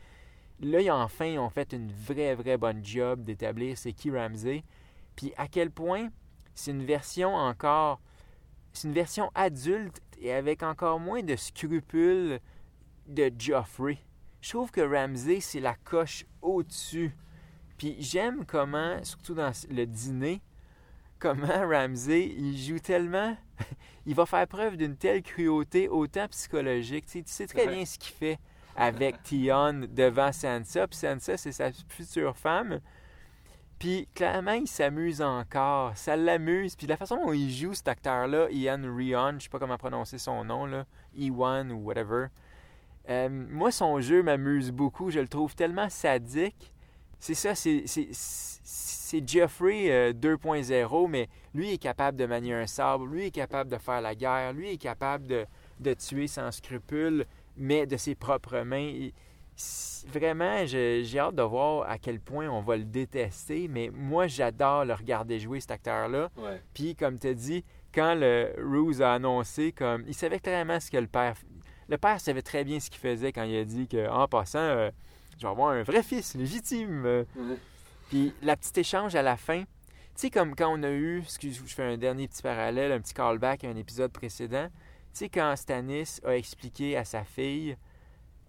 là, 0.60 0.82
ils 0.82 0.92
ont 0.92 0.96
enfin 0.96 1.26
ils 1.28 1.40
ont 1.40 1.50
fait 1.50 1.72
une 1.72 1.90
vraie, 1.90 2.36
vraie 2.36 2.58
bonne 2.58 2.84
job 2.84 3.24
d'établir 3.24 3.78
c'est 3.78 3.94
qui 3.94 4.12
Ramsey. 4.12 4.66
Puis 5.16 5.32
à 5.38 5.48
quel 5.48 5.72
point 5.72 6.10
c'est 6.54 6.72
une 6.72 6.84
version 6.84 7.34
encore. 7.34 8.02
C'est 8.74 8.90
une 8.90 8.94
version 8.94 9.32
adulte 9.34 10.02
et 10.20 10.34
avec 10.34 10.62
encore 10.62 11.00
moins 11.00 11.24
de 11.24 11.38
scrupules 11.38 12.42
de 13.08 13.32
Joffrey. 13.40 13.98
Je 14.42 14.50
trouve 14.50 14.72
que 14.72 14.82
Ramsey, 14.82 15.40
c'est 15.40 15.60
la 15.60 15.76
coche 15.76 16.26
au-dessus. 16.42 17.16
Puis 17.78 17.96
j'aime 18.00 18.46
comment, 18.46 19.04
surtout 19.04 19.34
dans 19.34 19.52
le 19.70 19.86
dîner, 19.86 20.42
comment 21.20 21.48
Ramsey, 21.70 22.34
il 22.38 22.58
joue 22.58 22.80
tellement. 22.80 23.38
il 24.06 24.16
va 24.16 24.26
faire 24.26 24.48
preuve 24.48 24.78
d'une 24.78 24.98
telle 24.98 25.22
cruauté, 25.22 25.88
autant 25.88 26.28
psychologique. 26.28 27.06
Tu 27.06 27.12
sais, 27.12 27.24
tu 27.24 27.32
sais 27.32 27.48
très 27.48 27.68
bien 27.68 27.86
ce 27.86 27.98
qu'il 27.98 28.14
fait 28.14 28.40
avec 28.76 29.22
Tion 29.24 29.88
devant 29.90 30.32
Sansa. 30.32 30.88
Puis 30.88 30.98
Sansa, 30.98 31.38
c'est 31.38 31.52
sa 31.52 31.72
future 31.88 32.36
femme. 32.36 32.82
Puis 33.78 34.08
clairement, 34.14 34.54
il 34.54 34.68
s'amuse 34.68 35.22
encore. 35.22 35.96
Ça 35.98 36.16
l'amuse. 36.16 36.76
Puis 36.76 36.88
la 36.88 36.98
façon 36.98 37.18
dont 37.18 37.34
il 37.34 37.52
joue 37.52 37.74
cet 37.74 37.88
acteur-là, 37.88 38.48
Ian 38.52 38.82
Rion, 38.96 39.36
je 39.38 39.44
sais 39.44 39.50
pas 39.50 39.60
comment 39.60 39.78
prononcer 39.78 40.18
son 40.18 40.44
nom, 40.44 40.66
là, 40.66 40.86
Ewan 41.18 41.72
ou 41.72 41.78
whatever. 41.78 42.28
Euh, 43.10 43.30
moi, 43.30 43.72
son 43.72 44.00
jeu 44.00 44.24
m'amuse 44.24 44.72
beaucoup. 44.72 45.10
Je 45.10 45.20
le 45.20 45.28
trouve 45.28 45.56
tellement 45.56 45.90
sadique. 45.90 46.72
C'est 47.20 47.36
ça, 47.36 47.54
c'est, 47.54 49.28
Jeffrey 49.28 50.14
2.0, 50.14 51.04
euh, 51.04 51.08
mais 51.08 51.30
lui 51.54 51.74
est 51.74 51.78
capable 51.78 52.18
de 52.18 52.26
manier 52.26 52.54
un 52.54 52.66
sabre, 52.66 53.06
lui 53.06 53.28
est 53.28 53.32
capable 53.32 53.70
de 53.70 53.78
faire 53.78 54.02
la 54.02 54.16
guerre, 54.16 54.54
lui 54.54 54.72
est 54.72 54.78
capable 54.78 55.28
de, 55.28 55.46
de 55.80 55.94
tuer 55.94 56.26
sans 56.26 56.50
scrupule, 56.52 57.26
mais 57.58 57.86
de 57.86 57.96
ses 57.96 58.16
propres 58.16 58.62
mains. 58.62 59.10
vraiment, 60.08 60.66
j'ai 60.66 61.20
hâte 61.20 61.36
de 61.36 61.44
voir 61.44 61.88
à 61.88 62.00
quel 62.00 62.20
point 62.20 62.50
on 62.50 62.62
va 62.62 62.78
le 62.78 62.86
détester, 62.86 63.68
mais 63.68 63.92
moi, 63.94 64.26
j'adore 64.26 64.86
le 64.86 64.94
regarder 64.94 65.40
jouer, 65.40 65.60
cet 65.60 65.72
acteur-là. 65.72 66.32
Puis, 66.74 66.96
comme 66.96 67.20
tu 67.20 67.28
as 67.28 67.34
dit, 67.36 67.64
quand 67.94 68.16
le 68.16 68.54
Ruse 68.58 69.02
a 69.02 69.14
annoncé, 69.14 69.74
comme 69.74 70.06
il 70.08 70.16
savait 70.16 70.40
clairement 70.40 70.80
ce 70.80 70.90
que 70.90 70.98
le 70.98 71.08
père 71.08 71.36
le 71.92 71.98
père 71.98 72.22
savait 72.22 72.42
très 72.42 72.64
bien 72.64 72.80
ce 72.80 72.90
qu'il 72.90 73.02
faisait 73.02 73.34
quand 73.34 73.44
il 73.44 73.58
a 73.58 73.66
dit 73.66 73.86
qu'en 73.88 74.26
passant, 74.28 74.60
euh, 74.60 74.90
je 75.38 75.44
vais 75.44 75.52
avoir 75.52 75.72
un 75.72 75.84
vrai 75.84 76.02
fils 76.02 76.36
légitime. 76.36 77.26
Puis 78.08 78.34
la 78.42 78.56
petite 78.56 78.78
échange 78.78 79.14
à 79.14 79.22
la 79.22 79.36
fin, 79.36 79.64
tu 79.64 79.68
sais, 80.16 80.30
comme 80.30 80.56
quand 80.56 80.74
on 80.74 80.84
a 80.84 80.90
eu, 80.90 81.20
excuse, 81.20 81.62
je 81.66 81.74
fais 81.74 81.84
un 81.84 81.98
dernier 81.98 82.30
petit 82.30 82.42
parallèle, 82.42 82.94
un 82.94 83.02
petit 83.02 83.14
callback 83.14 83.66
à 83.66 83.70
un 83.70 83.76
épisode 83.76 84.12
précédent. 84.12 84.68
Tu 85.14 85.20
sais, 85.20 85.30
quand 85.30 85.54
Stanis 85.58 86.20
a 86.24 86.38
expliqué 86.38 86.96
à 86.96 87.04
sa 87.04 87.26
fille 87.26 87.76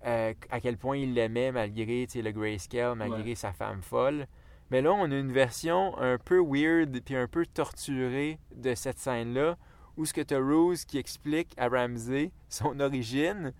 euh, 0.06 0.34
à 0.50 0.60
quel 0.60 0.76
point 0.76 0.96
il 0.96 1.12
l'aimait 1.12 1.50
malgré 1.50 2.06
le 2.14 2.30
grayscale, 2.30 2.94
malgré 2.94 3.34
sa 3.34 3.52
femme 3.52 3.82
folle. 3.82 4.26
Mais 4.70 4.82
là, 4.82 4.92
on 4.92 5.10
a 5.10 5.16
une 5.16 5.32
version 5.32 5.98
un 5.98 6.16
peu 6.16 6.40
weird 6.40 7.00
puis 7.04 7.16
un 7.16 7.26
peu 7.26 7.44
torturée 7.44 8.38
de 8.54 8.74
cette 8.76 8.98
scène-là 8.98 9.56
où 9.96 10.04
ce 10.04 10.12
que 10.12 10.20
tu 10.20 10.34
as 10.34 10.40
Rose 10.40 10.84
qui 10.84 10.98
explique 10.98 11.52
à 11.56 11.68
Ramsey 11.68 12.30
son 12.48 12.78
origine, 12.80 13.52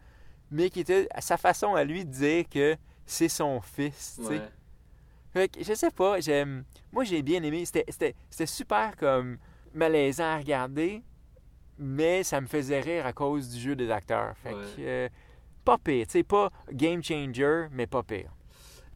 mais 0.50 0.70
qui 0.70 0.80
était 0.80 1.08
sa 1.20 1.36
façon 1.36 1.74
à 1.74 1.84
lui 1.84 2.04
de 2.04 2.10
dire 2.10 2.48
que 2.48 2.76
c'est 3.06 3.28
son 3.28 3.60
fils. 3.60 4.20
Fait 5.32 5.48
que, 5.48 5.64
je 5.64 5.72
sais 5.72 5.90
pas, 5.90 6.20
j'aime. 6.20 6.64
Moi 6.92 7.04
j'ai 7.04 7.22
bien 7.22 7.42
aimé. 7.42 7.64
C'était 7.64 8.46
super 8.46 8.96
comme 8.96 9.38
malaisant 9.74 10.24
à 10.24 10.38
regarder, 10.38 11.02
mais 11.78 12.22
ça 12.22 12.40
me 12.40 12.46
faisait 12.46 12.80
rire 12.80 13.06
à 13.06 13.12
cause 13.12 13.48
du 13.48 13.58
jeu 13.58 13.76
des 13.76 13.90
acteurs. 13.90 14.36
Fait 14.38 14.52
que 14.52 14.80
euh, 14.80 15.08
pas 15.64 15.78
pire, 15.78 16.06
tu 16.06 16.12
sais, 16.12 16.22
pas 16.22 16.50
game 16.70 17.02
changer, 17.02 17.68
mais 17.72 17.86
pas 17.86 18.02
pire. 18.02 18.30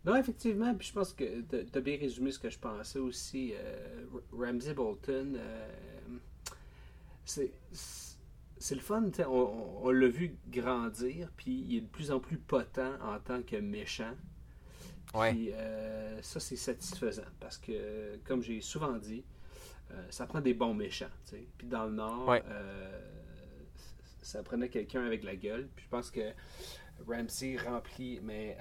Non, 0.04 0.14
effectivement, 0.14 0.72
puis 0.74 0.86
je 0.86 0.92
pense 0.92 1.12
que 1.12 1.40
tu 1.40 1.78
as 1.78 1.80
bien 1.80 1.98
résumé 1.98 2.30
ce 2.30 2.38
que 2.38 2.48
je 2.48 2.58
pensais 2.58 3.00
aussi. 3.00 3.52
Euh, 3.54 4.04
Ramsey 4.32 4.72
Bolton, 4.72 5.34
euh, 5.36 5.68
c'est 7.26 8.74
le 8.74 8.80
fun, 8.80 9.10
on, 9.26 9.80
on 9.82 9.90
l'a 9.90 10.08
vu 10.08 10.36
grandir, 10.48 11.30
puis 11.36 11.52
il 11.68 11.76
est 11.76 11.80
de 11.82 11.86
plus 11.86 12.10
en 12.10 12.20
plus 12.20 12.38
potent 12.38 12.78
en 13.02 13.18
tant 13.20 13.42
que 13.42 13.56
méchant. 13.56 14.14
Puis 15.12 15.52
euh, 15.52 16.20
ça, 16.22 16.40
c'est 16.40 16.56
satisfaisant 16.56 17.22
parce 17.40 17.58
que, 17.58 18.16
comme 18.24 18.42
j'ai 18.42 18.60
souvent 18.60 18.96
dit, 18.96 19.24
euh, 19.92 20.06
ça 20.10 20.26
prend 20.26 20.40
des 20.40 20.54
bons 20.54 20.74
méchants. 20.74 21.10
Puis 21.30 21.66
dans 21.66 21.84
le 21.84 21.92
Nord, 21.92 22.30
euh, 22.30 23.00
ça 24.22 24.42
prenait 24.42 24.68
quelqu'un 24.68 25.04
avec 25.04 25.22
la 25.24 25.36
gueule. 25.36 25.68
Puis 25.74 25.84
je 25.84 25.90
pense 25.90 26.10
que 26.10 26.32
Ramsey 27.06 27.56
remplit 27.56 28.20
mais, 28.22 28.56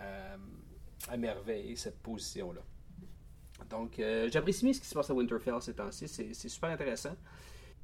à 1.09 1.17
merveille 1.17 1.75
cette 1.77 1.99
position-là. 1.99 2.61
Donc, 3.69 4.01
j'apprécie 4.29 4.73
ce 4.73 4.81
qui 4.81 4.87
se 4.87 4.93
passe 4.93 5.09
à 5.09 5.13
Winterfell 5.13 5.61
ces 5.61 5.73
temps-ci. 5.73 6.07
C'est 6.07 6.49
super 6.49 6.69
intéressant. 6.69 7.15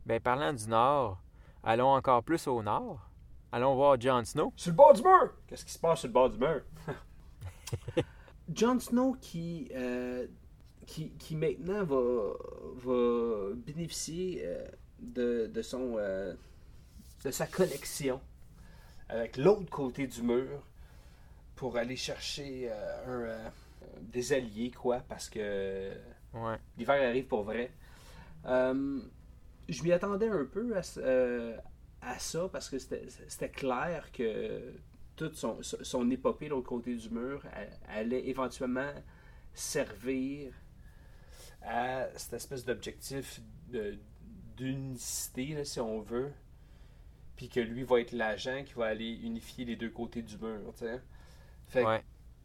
Ben, 0.05 0.19
parlant 0.19 0.51
du 0.51 0.67
Nord, 0.67 1.21
allons 1.63 1.93
encore 1.93 2.23
plus 2.23 2.47
au 2.47 2.63
Nord. 2.63 2.99
Allons 3.51 3.75
voir 3.75 3.99
Jon 3.99 4.23
Snow. 4.25 4.51
Sur 4.55 4.71
le 4.71 4.75
bord 4.75 4.93
du 4.93 5.03
mur! 5.03 5.33
Qu'est-ce 5.45 5.65
qui 5.65 5.73
se 5.73 5.79
passe 5.79 5.99
sur 5.99 6.07
le 6.07 6.13
bord 6.13 6.29
du 6.29 6.39
mur? 6.39 6.61
Jon 8.53 8.79
Snow 8.79 9.15
qui, 9.21 9.69
euh, 9.75 10.25
qui, 10.87 11.11
qui, 11.11 11.35
maintenant 11.35 11.83
va, 11.83 12.33
va 12.77 13.53
bénéficier 13.55 14.41
euh, 14.43 14.65
de, 14.99 15.51
de, 15.53 15.61
son, 15.61 15.95
euh, 15.97 16.33
de 17.23 17.31
sa 17.31 17.45
connexion 17.45 18.19
avec 19.07 19.37
l'autre 19.37 19.69
côté 19.69 20.07
du 20.07 20.23
mur 20.23 20.63
pour 21.55 21.77
aller 21.77 21.95
chercher 21.97 22.71
un, 23.07 23.35
des 24.01 24.33
alliés, 24.33 24.71
quoi, 24.71 25.01
parce 25.07 25.29
que 25.29 25.91
l'hiver 26.77 27.07
arrive 27.07 27.25
pour 27.25 27.43
vrai 27.43 27.71
je 29.69 29.83
m'y 29.83 29.91
attendais 29.91 30.27
un 30.27 30.45
peu 30.45 30.75
à, 30.75 30.81
euh, 30.97 31.57
ça 32.17 32.49
parce 32.51 32.69
que 32.69 32.77
c'était 32.79 33.49
clair 33.49 34.11
que 34.11 34.73
toute 35.15 35.35
son, 35.35 35.61
son 35.61 36.09
épopée 36.09 36.45
de 36.45 36.51
l'autre 36.51 36.67
côté 36.67 36.95
du 36.95 37.09
mur 37.09 37.43
allait 37.87 38.27
éventuellement 38.27 38.91
servir 39.53 40.53
à 41.61 42.07
cette 42.15 42.33
espèce 42.33 42.65
d'objectif 42.65 43.41
d'unicité, 44.57 45.63
si 45.63 45.79
on 45.79 46.01
veut. 46.01 46.31
Puis 47.35 47.49
que 47.49 47.59
lui 47.59 47.83
va 47.83 47.99
être 48.01 48.11
l'agent 48.11 48.63
qui 48.63 48.73
va 48.73 48.85
aller 48.87 49.13
unifier 49.23 49.65
les 49.65 49.75
deux 49.75 49.89
côtés 49.89 50.21
du 50.21 50.37
mur. 50.37 50.73
Fait, 51.67 51.85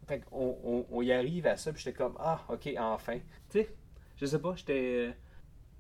fait 0.06 0.22
on, 0.32 0.86
on, 0.90 1.02
y 1.02 1.12
arrive 1.12 1.46
à 1.46 1.56
ça, 1.56 1.72
puis 1.72 1.82
j'étais 1.82 1.96
comme 1.96 2.16
Ah, 2.18 2.44
ok, 2.48 2.70
enfin. 2.78 3.18
Tu 3.50 3.60
sais, 3.60 3.74
je 4.16 4.26
sais 4.26 4.38
pas, 4.38 4.54
j'étais 4.54 5.14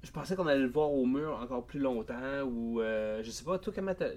je 0.06 0.12
pensais 0.12 0.36
qu'on 0.36 0.46
allait 0.46 0.60
le 0.60 0.68
voir 0.68 0.92
au 0.92 1.04
mur 1.04 1.36
encore 1.42 1.66
plus 1.66 1.80
longtemps 1.80 2.42
ou 2.44 2.80
euh, 2.80 3.22
je 3.24 3.30
sais 3.30 3.44
pas 3.44 3.58
toi 3.58 3.72
comment 3.74 3.94
t'as 3.94 4.10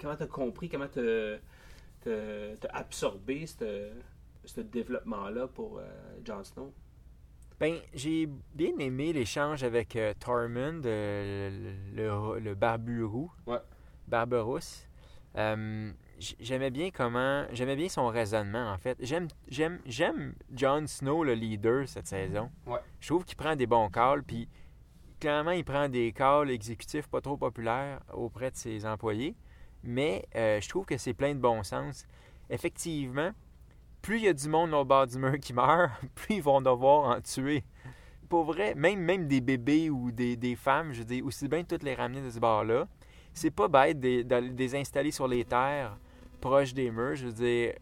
comment 0.00 0.14
as 0.14 0.26
compris 0.26 0.68
comment 0.68 0.86
t'as 0.86 1.38
as 2.06 2.76
absorbé 2.78 3.44
ce 3.46 4.60
développement 4.60 5.28
là 5.30 5.48
pour 5.48 5.78
euh, 5.78 5.82
Jon 6.24 6.44
Snow? 6.44 6.72
Ben 7.58 7.78
j'ai 7.94 8.28
bien 8.54 8.78
aimé 8.78 9.12
l'échange 9.12 9.64
avec 9.64 9.96
euh, 9.96 10.14
Tormund 10.20 10.84
le, 10.84 12.38
le, 12.38 12.54
barbu 12.54 13.02
ouais. 13.02 13.58
Barberousse 14.06 14.86
j'aimais 16.18 16.70
bien 16.70 16.90
comment 16.92 17.44
j'aimais 17.52 17.74
bien 17.74 17.88
son 17.88 18.06
raisonnement 18.06 18.70
en 18.70 18.78
fait. 18.78 18.96
J'aime 19.00 19.26
j'aime 19.48 19.80
j'aime 19.84 20.34
Jon 20.54 20.86
Snow 20.86 21.24
le 21.24 21.34
leader 21.34 21.88
cette 21.88 22.06
saison. 22.06 22.50
Ouais. 22.66 22.78
je 23.00 23.08
trouve 23.08 23.24
qu'il 23.24 23.36
prend 23.36 23.56
des 23.56 23.66
bons 23.66 23.88
calls 23.88 24.22
puis 24.22 24.48
clairement, 25.24 25.52
il 25.52 25.64
prend 25.64 25.88
des 25.88 26.12
calls 26.12 26.50
exécutifs 26.50 27.06
pas 27.06 27.22
trop 27.22 27.38
populaires 27.38 27.98
auprès 28.12 28.50
de 28.50 28.56
ses 28.56 28.84
employés, 28.84 29.34
mais 29.82 30.26
euh, 30.36 30.60
je 30.60 30.68
trouve 30.68 30.84
que 30.84 30.98
c'est 30.98 31.14
plein 31.14 31.34
de 31.34 31.40
bon 31.40 31.62
sens. 31.62 32.06
Effectivement, 32.50 33.30
plus 34.02 34.18
il 34.18 34.24
y 34.24 34.28
a 34.28 34.34
du 34.34 34.50
monde 34.50 34.74
au 34.74 34.84
bord 34.84 35.06
du 35.06 35.16
mur 35.16 35.40
qui 35.40 35.54
meurt, 35.54 35.92
plus 36.14 36.34
ils 36.34 36.42
vont 36.42 36.60
devoir 36.60 37.16
en 37.16 37.22
tuer. 37.22 37.64
Pour 38.28 38.44
vrai, 38.44 38.74
même, 38.74 39.00
même 39.00 39.26
des 39.26 39.40
bébés 39.40 39.88
ou 39.88 40.10
des, 40.10 40.56
femmes, 40.56 40.92
je 40.92 41.02
dis 41.02 41.22
aussi 41.22 41.48
bien 41.48 41.64
toutes 41.64 41.84
les 41.84 41.94
ramener 41.94 42.20
de 42.20 42.28
ce 42.28 42.38
bord-là. 42.38 42.86
C'est 43.32 43.50
pas 43.50 43.68
bête 43.68 43.98
de, 44.00 44.36
les 44.54 44.74
installer 44.74 45.10
sur 45.10 45.26
les 45.26 45.46
terres 45.46 45.96
proches 46.42 46.74
des 46.74 46.90
murs. 46.90 47.16
Je 47.16 47.28
veux 47.28 47.32
dire, 47.32 47.72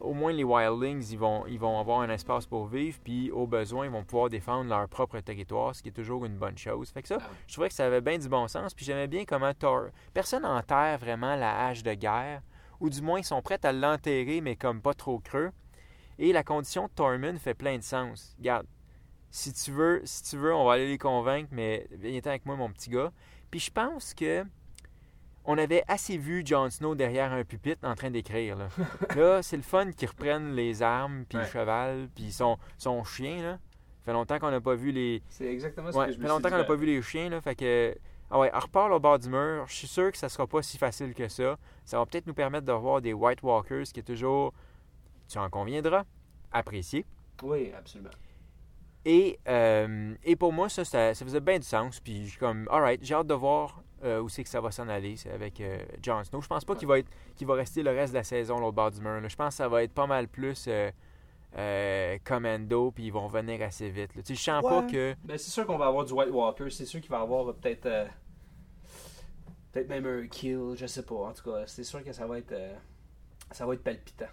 au 0.00 0.12
moins 0.12 0.32
les 0.32 0.44
wildlings, 0.44 1.10
ils 1.10 1.18
vont, 1.18 1.46
ils 1.46 1.58
vont 1.58 1.78
avoir 1.78 2.00
un 2.00 2.10
espace 2.10 2.46
pour 2.46 2.66
vivre, 2.66 2.98
puis 3.02 3.30
au 3.30 3.46
besoin, 3.46 3.86
ils 3.86 3.90
vont 3.90 4.04
pouvoir 4.04 4.28
défendre 4.28 4.70
leur 4.70 4.88
propre 4.88 5.18
territoire, 5.20 5.74
ce 5.74 5.82
qui 5.82 5.88
est 5.88 5.92
toujours 5.92 6.24
une 6.24 6.36
bonne 6.36 6.58
chose. 6.58 6.90
Fait 6.90 7.02
que 7.02 7.08
ça, 7.08 7.18
ah 7.20 7.30
je 7.46 7.52
trouvais 7.52 7.68
que 7.68 7.74
ça 7.74 7.86
avait 7.86 8.00
bien 8.00 8.18
du 8.18 8.28
bon 8.28 8.48
sens, 8.48 8.74
puis 8.74 8.84
j'aimais 8.84 9.08
bien 9.08 9.24
comment 9.24 9.52
Thor... 9.54 9.86
personne 10.14 10.42
n'enterre 10.42 10.98
vraiment 10.98 11.36
la 11.36 11.66
hache 11.66 11.82
de 11.82 11.94
guerre, 11.94 12.42
ou 12.80 12.90
du 12.90 13.02
moins 13.02 13.18
ils 13.18 13.24
sont 13.24 13.42
prêts 13.42 13.64
à 13.64 13.72
l'enterrer, 13.72 14.40
mais 14.40 14.56
comme 14.56 14.80
pas 14.82 14.94
trop 14.94 15.18
creux. 15.18 15.50
Et 16.18 16.32
la 16.32 16.42
condition 16.42 16.86
de 16.86 16.92
Tormund 16.92 17.38
fait 17.38 17.54
plein 17.54 17.76
de 17.76 17.82
sens. 17.82 18.34
Regarde, 18.38 18.66
si 19.30 19.52
tu 19.52 19.70
veux, 19.70 20.00
si 20.04 20.22
tu 20.22 20.36
veux, 20.36 20.54
on 20.54 20.64
va 20.64 20.74
aller 20.74 20.88
les 20.88 20.98
convaincre, 20.98 21.48
mais 21.52 21.86
viens 21.90 22.20
avec 22.24 22.46
moi, 22.46 22.56
mon 22.56 22.70
petit 22.70 22.90
gars. 22.90 23.12
Puis 23.50 23.60
je 23.60 23.70
pense 23.70 24.14
que 24.14 24.44
on 25.46 25.58
avait 25.58 25.84
assez 25.88 26.18
vu 26.18 26.42
Jon 26.44 26.70
Snow 26.70 26.94
derrière 26.94 27.32
un 27.32 27.44
pupitre 27.44 27.86
en 27.86 27.94
train 27.94 28.10
d'écrire. 28.10 28.56
Là, 28.56 28.68
là 29.16 29.42
c'est 29.42 29.56
le 29.56 29.62
fun 29.62 29.92
qu'ils 29.92 30.08
reprennent 30.08 30.54
les 30.54 30.82
armes, 30.82 31.24
puis 31.28 31.38
le 31.38 31.44
cheval, 31.44 32.08
puis 32.14 32.32
son, 32.32 32.58
son 32.78 33.04
chien. 33.04 33.42
Là. 33.42 33.52
Ça 33.52 34.06
fait 34.06 34.12
longtemps 34.12 34.38
qu'on 34.38 34.50
n'a 34.50 34.60
pas 34.60 34.74
vu 34.74 34.92
les. 34.92 35.22
C'est 35.28 35.46
exactement 35.46 35.90
ce 35.90 35.98
que 35.98 36.04
je 36.04 36.08
me 36.08 36.12
Ça 36.14 36.20
fait 36.22 36.28
longtemps 36.28 36.50
qu'on 36.50 36.58
n'a 36.58 36.64
pas 36.64 36.76
vu 36.76 36.86
les 36.86 37.02
chiens. 37.02 37.28
Là, 37.28 37.40
fait 37.40 37.54
que 37.54 37.96
ah 38.30 38.40
ouais, 38.40 38.50
elle 38.52 38.58
repart 38.58 38.92
au 38.92 38.98
bord 38.98 39.18
du 39.18 39.28
mur. 39.28 39.64
Je 39.68 39.74
suis 39.74 39.86
sûr 39.86 40.10
que 40.10 40.18
ça 40.18 40.28
sera 40.28 40.46
pas 40.46 40.62
si 40.62 40.78
facile 40.78 41.14
que 41.14 41.28
ça. 41.28 41.56
Ça 41.84 41.98
va 41.98 42.06
peut-être 42.06 42.26
nous 42.26 42.34
permettre 42.34 42.66
de 42.66 42.72
voir 42.72 43.00
des 43.00 43.12
White 43.12 43.42
Walkers 43.42 43.84
qui 43.84 44.00
est 44.00 44.06
toujours, 44.06 44.52
tu 45.28 45.38
en 45.38 45.48
conviendras, 45.48 46.04
apprécié. 46.50 47.06
Oui, 47.42 47.72
absolument. 47.76 48.10
Et, 49.04 49.38
euh, 49.46 50.14
et 50.24 50.34
pour 50.34 50.52
moi, 50.52 50.68
ça, 50.68 50.84
ça, 50.84 51.14
ça 51.14 51.24
faisait 51.24 51.40
bien 51.40 51.58
du 51.58 51.66
sens. 51.66 52.00
Puis 52.00 52.24
je 52.24 52.30
suis 52.30 52.38
comme, 52.38 52.68
alright, 52.70 53.00
j'ai 53.04 53.14
hâte 53.14 53.28
de 53.28 53.34
voir 53.34 53.82
euh, 54.06 54.20
où 54.22 54.28
c'est 54.28 54.42
que 54.44 54.48
ça 54.48 54.60
va 54.60 54.70
s'en 54.70 54.88
aller. 54.88 55.16
C'est 55.16 55.30
avec 55.30 55.60
euh, 55.60 55.78
Jon 56.02 56.22
Snow. 56.24 56.40
Je 56.40 56.46
pense 56.48 56.64
pas 56.64 56.74
qu'il 56.76 56.88
va, 56.88 56.98
être, 57.00 57.08
qu'il 57.36 57.46
va 57.46 57.54
rester 57.54 57.82
le 57.82 57.90
reste 57.90 58.12
de 58.12 58.18
la 58.18 58.24
saison 58.24 58.58
l'autre 58.58 58.76
bord 58.76 58.90
du 58.90 59.00
mur. 59.00 59.20
là. 59.20 59.28
Je 59.28 59.36
pense 59.36 59.48
que 59.50 59.54
ça 59.58 59.68
va 59.68 59.82
être 59.82 59.92
pas 59.92 60.06
mal 60.06 60.28
plus 60.28 60.66
euh, 60.68 60.90
euh, 61.58 62.18
commando, 62.24 62.90
puis 62.90 63.04
ils 63.06 63.12
vont 63.12 63.26
revenir 63.28 63.62
assez 63.62 63.88
vite. 63.90 64.14
là. 64.14 64.22
Tu 64.22 64.28
sais, 64.28 64.34
je 64.34 64.42
sens 64.42 64.62
pas 64.62 64.82
que. 64.82 65.14
Ben, 65.24 65.36
c'est 65.38 65.50
sûr 65.50 65.66
qu'on 65.66 65.78
va 65.78 65.86
avoir 65.86 66.04
du 66.04 66.12
White 66.12 66.30
Walker. 66.30 66.70
C'est 66.70 66.84
sûr 66.86 67.00
qu'il 67.00 67.10
va 67.10 67.18
y 67.18 67.22
avoir 67.22 67.48
euh, 67.48 67.52
peut-être. 67.52 67.86
euh, 67.86 68.06
peut-être 69.72 69.88
même 69.88 70.06
un 70.06 70.26
kill, 70.26 70.74
je 70.74 70.86
sais 70.86 71.04
pas. 71.04 71.14
En 71.14 71.32
tout 71.32 71.50
cas, 71.50 71.64
c'est 71.66 71.84
sûr 71.84 72.02
que 72.02 72.12
ça 72.12 72.26
va 72.26 72.38
être. 72.38 72.52
euh, 72.52 72.74
ça 73.52 73.66
va 73.66 73.74
être 73.74 73.82
palpitant. 73.84 74.26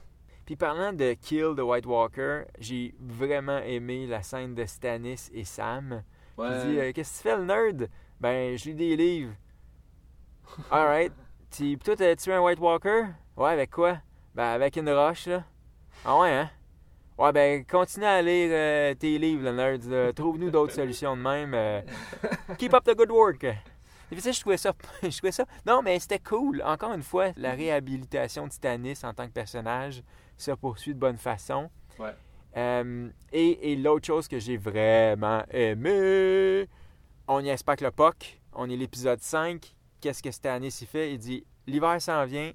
Puis 0.46 0.56
parlant 0.58 0.92
de 0.92 1.14
Kill 1.14 1.54
the 1.56 1.62
White 1.62 1.86
Walker, 1.86 2.44
j'ai 2.60 2.94
vraiment 3.00 3.60
aimé 3.60 4.08
la 4.08 4.22
scène 4.24 4.54
de 4.56 4.66
Stannis 4.66 5.30
et 5.34 5.46
Sam. 5.46 6.04
Ouais. 6.38 6.48
Il 6.66 6.72
dit 6.72 6.80
euh, 6.80 6.92
Qu'est-ce 6.94 7.20
que 7.24 7.30
tu 7.30 7.30
fais, 7.30 7.38
le 7.38 7.46
nerd? 7.46 7.90
Ben, 8.20 8.58
je 8.58 8.66
lis 8.66 8.76
des 8.76 8.98
livres. 8.98 9.34
Alright. 10.72 11.12
Tu, 11.52 11.78
pis 11.78 11.86
toi, 11.86 11.96
t'as 11.96 12.16
tué 12.16 12.34
un 12.34 12.42
White 12.42 12.60
Walker? 12.60 13.06
Ouais, 13.38 13.52
avec 13.52 13.72
quoi? 13.72 13.98
Ben, 14.36 14.46
avec 14.46 14.76
une 14.78 14.90
roche, 14.90 15.28
là. 15.28 15.44
Ah 16.06 16.20
ouais, 16.20 16.32
hein? 16.32 16.50
Ouais, 17.18 17.32
ben, 17.32 17.64
continue 17.66 18.06
à 18.06 18.22
lire 18.22 18.50
euh, 18.52 18.94
tes 18.96 19.18
livres, 19.20 19.44
le 19.44 19.52
nerd. 19.52 20.16
Trouve-nous 20.16 20.50
d'autres 20.50 20.74
solutions 20.74 21.16
de 21.16 21.22
même. 21.22 21.54
euh. 21.54 21.82
keep 22.58 22.74
up 22.74 22.84
the 22.84 22.96
good 22.96 23.12
work. 23.12 23.44
Et 23.44 23.56
puis, 24.10 24.18
tu 24.18 24.22
sais, 24.22 24.34
je 24.34 24.42
trouvais 24.42 24.58
ça. 24.58 24.74
je 25.04 25.16
trouvais 25.18 25.32
ça. 25.32 25.46
Non, 25.66 25.82
mais 25.84 26.00
c'était 26.00 26.20
cool. 26.20 26.62
Encore 26.66 26.94
une 26.94 27.04
fois, 27.04 27.32
la 27.38 27.52
réhabilitation 27.52 28.48
de 28.48 28.52
Stannis 28.52 29.00
en 29.04 29.14
tant 29.14 29.28
que 29.28 29.32
personnage 29.34 30.04
se 30.38 30.52
poursuit 30.52 30.94
de 30.94 31.00
bonne 31.00 31.18
façon. 31.18 31.70
Ouais. 32.00 32.14
Euh, 32.58 33.10
et 33.32 33.72
et 33.72 33.76
l'autre 33.76 34.06
chose 34.06 34.28
que 34.28 34.38
j'ai 34.40 34.58
vraiment 34.58 35.44
aimé, 35.50 36.68
on 37.28 37.40
y 37.44 37.56
pas 37.64 37.76
que 37.76 37.84
le 37.84 37.92
POC. 37.92 38.40
On 38.54 38.70
est 38.70 38.76
l'épisode 38.76 39.20
5. 39.20 39.73
Qu'est-ce 40.04 40.22
que 40.22 40.32
Stannis 40.32 40.80
y 40.82 40.86
fait? 40.86 41.14
Il 41.14 41.18
dit 41.18 41.46
l'hiver 41.66 42.02
s'en 42.02 42.26
vient, 42.26 42.52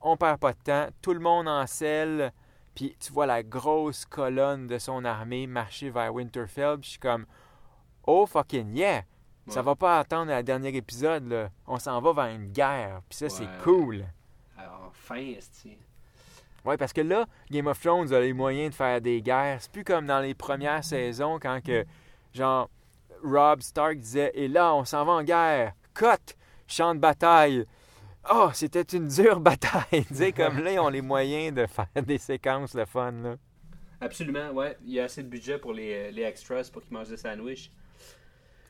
on 0.00 0.16
perd 0.16 0.38
pas 0.40 0.54
de 0.54 0.58
temps, 0.64 0.86
tout 1.02 1.12
le 1.12 1.20
monde 1.20 1.46
en 1.46 1.66
selle. 1.66 2.32
Puis 2.74 2.96
tu 2.98 3.12
vois 3.12 3.26
la 3.26 3.42
grosse 3.42 4.06
colonne 4.06 4.66
de 4.66 4.78
son 4.78 5.04
armée 5.04 5.46
marcher 5.46 5.90
vers 5.90 6.14
Winterfell. 6.14 6.78
Puis 6.78 6.84
je 6.86 6.90
suis 6.92 6.98
comme 6.98 7.26
oh 8.06 8.24
fucking 8.24 8.74
yeah! 8.74 9.02
Ça 9.48 9.60
Ouais. 9.60 9.66
va 9.66 9.74
pas 9.76 9.98
attendre 9.98 10.34
le 10.34 10.42
dernier 10.42 10.74
épisode. 10.74 11.28
Là. 11.28 11.50
On 11.66 11.78
s'en 11.78 12.00
va 12.00 12.14
vers 12.14 12.34
une 12.34 12.52
guerre. 12.52 13.02
Puis 13.06 13.18
ça, 13.18 13.28
c'est 13.28 13.48
cool. 13.62 14.06
Alors, 14.56 14.86
enfin. 14.88 15.34
Oui, 16.64 16.76
parce 16.78 16.94
que 16.94 17.02
là, 17.02 17.26
Game 17.50 17.66
of 17.66 17.78
Thrones 17.82 18.14
a 18.14 18.20
les 18.20 18.32
moyens 18.32 18.70
de 18.70 18.74
faire 18.74 19.02
des 19.02 19.20
guerres. 19.20 19.58
C'est 19.60 19.70
plus 19.72 19.84
comme 19.84 20.06
dans 20.06 20.20
les 20.20 20.32
premières 20.34 20.84
saisons 20.84 21.38
quand 21.38 21.62
que, 21.62 21.84
genre, 22.32 22.70
Rob 23.22 23.60
Stark 23.60 23.96
disait 23.98 24.30
Et 24.32 24.48
là, 24.48 24.74
on 24.74 24.86
s'en 24.86 25.04
va 25.04 25.12
en 25.12 25.22
guerre. 25.22 25.74
Cut 25.94 26.34
Champ 26.68 26.94
de 26.94 27.00
bataille. 27.00 27.64
Oh, 28.32 28.50
c'était 28.52 28.82
une 28.82 29.08
dure 29.08 29.40
bataille. 29.50 30.04
sais, 30.12 30.32
comme 30.32 30.58
là, 30.60 30.72
ils 30.72 30.78
ont 30.78 30.88
les 30.88 31.02
moyens 31.02 31.54
de 31.54 31.66
faire 31.66 31.88
des 32.04 32.18
séquences 32.18 32.76
de 32.76 32.84
fun. 32.84 33.10
Là. 33.12 33.36
Absolument, 34.00 34.50
ouais. 34.50 34.76
Il 34.84 34.92
y 34.92 35.00
a 35.00 35.04
assez 35.04 35.22
de 35.22 35.28
budget 35.28 35.58
pour 35.58 35.72
les, 35.72 36.12
les 36.12 36.22
extras 36.22 36.68
pour 36.72 36.82
qu'ils 36.82 36.92
mangent 36.92 37.08
des 37.08 37.16
sandwichs. 37.16 37.72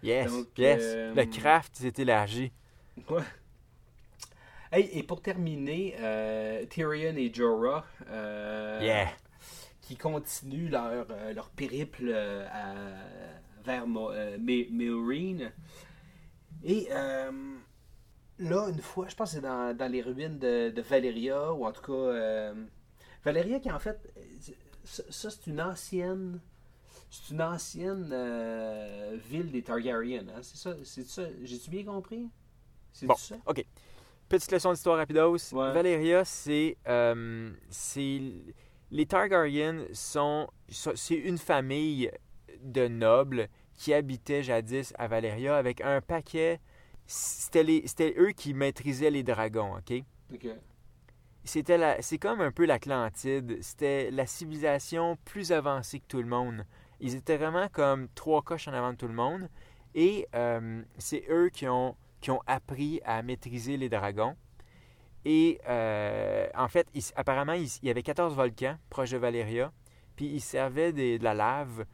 Yes, 0.02 0.31
Donc, 0.33 0.47
yes. 0.57 0.81
euh, 0.81 1.14
Le 1.14 1.25
craft 1.26 1.75
s'est 1.76 1.93
élargi. 1.99 2.52
Ouais. 3.11 3.23
Hey, 4.71 4.88
et 4.93 5.02
pour 5.02 5.21
terminer, 5.23 5.97
euh, 5.99 6.64
Tyrion 6.67 7.17
et 7.17 7.33
Jorah 7.35 7.85
euh, 8.09 8.78
Yeah. 8.83 9.09
qui 9.81 9.97
continuent 9.97 10.71
leur, 10.71 11.07
euh, 11.11 11.33
leur 11.35 11.49
périple 11.50 12.12
à- 12.14 12.75
vers 13.64 13.87
Meereen. 13.88 15.51
Et 16.64 16.88
euh, 16.92 17.31
là, 18.38 18.68
une 18.68 18.81
fois, 18.81 19.09
je 19.09 19.14
pense 19.16 19.31
que 19.31 19.37
c'est 19.37 19.42
dans, 19.42 19.77
dans 19.77 19.90
les 19.90 20.03
ruines 20.03 20.38
de, 20.38 20.70
de 20.70 20.83
Valyria, 20.83 21.53
ou 21.53 21.64
en 21.66 21.72
tout 21.72 21.83
cas, 21.83 21.92
euh, 21.92 22.55
Valyria 23.24 23.61
qui 23.61 23.70
en 23.70 23.79
fait, 23.79 23.98
ça, 24.85 25.03
ça, 25.11 25.31
c'est 25.31 25.46
une 25.48 25.61
ancienne. 25.61 26.40
C'est 27.11 27.33
une 27.33 27.40
ancienne 27.40 28.11
euh, 28.12 29.16
ville 29.31 29.51
des 29.51 29.62
Targaryens, 29.62 30.27
hein? 30.29 30.40
c'est 30.42 30.59
ça? 30.59 30.77
C'est 30.85 31.07
ça? 31.07 31.22
J'ai-tu 31.42 31.70
bien 31.70 31.85
compris? 31.85 32.29
C'est 32.92 33.07
Bon, 33.07 33.14
ça? 33.14 33.37
OK. 33.46 33.64
Petite 34.29 34.53
leçon 34.53 34.72
d'histoire 34.72 34.98
rapidos. 34.98 35.55
Ouais. 35.55 35.72
Valyria, 35.72 36.24
c'est. 36.27 36.77
euh, 36.87 37.51
les 38.90 39.07
Targaryens 39.07 39.85
sont. 39.92 40.48
sont- 40.70 40.92
C'est 40.96 41.14
une 41.14 41.38
famille 41.38 42.11
de 42.62 42.88
nobles 42.88 43.48
qui 43.77 43.94
habitaient 43.94 44.42
jadis 44.42 44.92
à 44.98 45.07
Valyria 45.09 45.57
avec 45.57 45.81
un 45.81 46.01
paquet. 46.03 46.61
C'était 47.11 48.14
eux 48.18 48.33
qui 48.33 48.53
maîtrisaient 48.53 49.11
les 49.11 49.23
dragons, 49.23 49.77
OK? 49.77 50.05
Ok. 50.35 50.47
C'était 51.44 51.79
la, 51.79 52.03
c'est 52.03 52.18
comme 52.18 52.42
un 52.42 52.53
peu 52.53 52.66
l'Atlantide. 52.66 53.57
C'était 53.62 54.11
la 54.11 54.27
civilisation 54.27 55.16
plus 55.25 55.51
avancée 55.51 56.01
que 56.01 56.05
tout 56.07 56.18
le 56.21 56.29
monde. 56.29 56.66
Ils 57.01 57.14
étaient 57.14 57.38
vraiment 57.38 57.68
comme 57.73 58.09
trois 58.14 58.42
coches 58.42 58.68
en 58.68 58.75
avant 58.75 58.92
de 58.92 58.99
tout 58.99 59.09
le 59.09 59.14
monde. 59.14 59.49
Et 59.94 60.29
euh, 60.35 60.83
c'est 60.99 61.25
eux 61.31 61.49
qui 61.49 61.66
ont, 61.66 61.97
qui 62.21 62.31
ont 62.31 62.42
appris 62.47 63.01
à 63.07 63.23
maîtriser 63.23 63.79
les 63.79 63.88
dragons. 63.88 64.37
Et 65.25 65.59
euh, 65.66 66.47
en 66.55 66.68
fait, 66.68 66.87
ils- 66.92 67.03
apparemment, 67.16 67.55
il 67.55 67.68
y 67.83 67.88
avait 67.90 68.03
14 68.03 68.35
volcans 68.35 68.77
proches 68.90 69.11
de 69.12 69.16
Valyria. 69.16 69.73
Puis 70.16 70.27
ils 70.27 70.40
servaient 70.42 70.92
des- 70.92 71.18
de 71.18 71.25
la 71.25 71.33
lave 71.33 71.87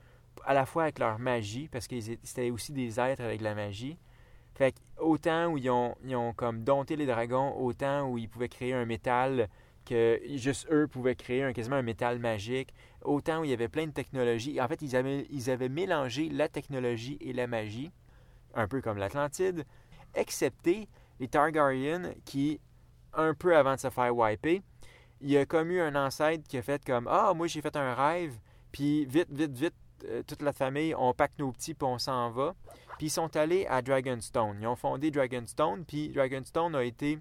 à 0.45 0.55
la 0.55 0.67
fois 0.67 0.83
avec 0.85 0.99
leur 0.99 1.21
magie, 1.21 1.69
parce 1.69 1.87
que 1.87 2.01
c'était 2.01 2.51
aussi 2.51 2.73
des 2.73 2.99
êtres 2.99 3.23
avec 3.23 3.41
la 3.41 3.55
magie. 3.55 3.97
Fait 4.55 4.75
autant 4.99 5.49
où 5.49 5.59
ils 5.59 5.71
ont, 5.71 5.97
ils 6.05 6.15
ont 6.15 6.33
comme 6.33 6.63
dompté 6.63 6.97
les 6.97 7.07
dragons, 7.07 7.55
autant 7.57 8.09
où 8.09 8.19
ils 8.19 8.29
pouvaient 8.29 8.49
créer 8.49 8.73
un 8.73 8.85
métal 8.85 9.49
que 9.85 10.21
juste 10.37 10.67
eux 10.71 10.87
pouvaient 10.87 11.15
créer 11.15 11.43
un, 11.43 11.53
quasiment 11.53 11.77
un 11.77 11.83
métal 11.83 12.19
magique, 12.19 12.73
autant 13.03 13.41
où 13.41 13.45
il 13.45 13.51
y 13.51 13.53
avait 13.53 13.69
plein 13.69 13.87
de 13.87 13.93
technologies. 13.93 14.61
En 14.61 14.69
fait, 14.69 14.81
ils 14.83 14.97
avaient, 14.97 15.27
ils 15.31 15.51
avaient 15.51 15.69
mélangé 15.69 16.29
la 16.31 16.49
technologie 16.49 17.19
et 17.21 17.33
la 17.33 17.47
magie, 17.47 17.93
un 18.55 18.67
peu 18.67 18.81
comme 18.81 18.99
l'Atlantide, 18.99 19.65
excepté 20.15 20.89
les 21.21 21.29
Targaryens 21.29 22.13
qui, 22.25 22.61
un 23.13 23.35
peu 23.35 23.57
avant 23.57 23.75
de 23.75 23.81
se 23.81 23.91
faire 23.91 24.17
wiper, 24.17 24.63
il 25.21 25.31
y 25.31 25.37
a 25.37 25.47
comme 25.47 25.71
eu 25.71 25.81
un 25.81 25.95
ancêtre 25.95 26.47
qui 26.49 26.59
a 26.59 26.63
fait 26.63 26.85
comme 26.85 27.09
Ah, 27.11 27.33
moi 27.35 27.47
j'ai 27.47 27.61
fait 27.61 27.77
un 27.77 27.95
rêve, 27.95 28.35
puis 28.73 29.05
vite, 29.07 29.29
vite, 29.31 29.57
vite, 29.57 29.75
toute 30.27 30.43
la 30.43 30.53
famille, 30.53 30.95
on 30.95 31.13
pack 31.15 31.33
nos 31.39 31.53
petits 31.53 31.75
puis 31.75 31.87
on 31.87 31.99
s'en 31.99 32.31
va. 32.31 32.55
Puis 32.99 33.07
ils 33.09 33.11
sont 33.11 33.35
allés 33.37 33.67
à 33.67 33.83
Dragonstone. 33.83 34.59
Ils 34.61 34.67
ont 34.67 34.77
fondé 34.77 35.11
Dragonstone, 35.11 35.85
puis 35.85 36.11
Dragonstone 36.11 36.75
a 36.75 36.85
été, 36.85 37.19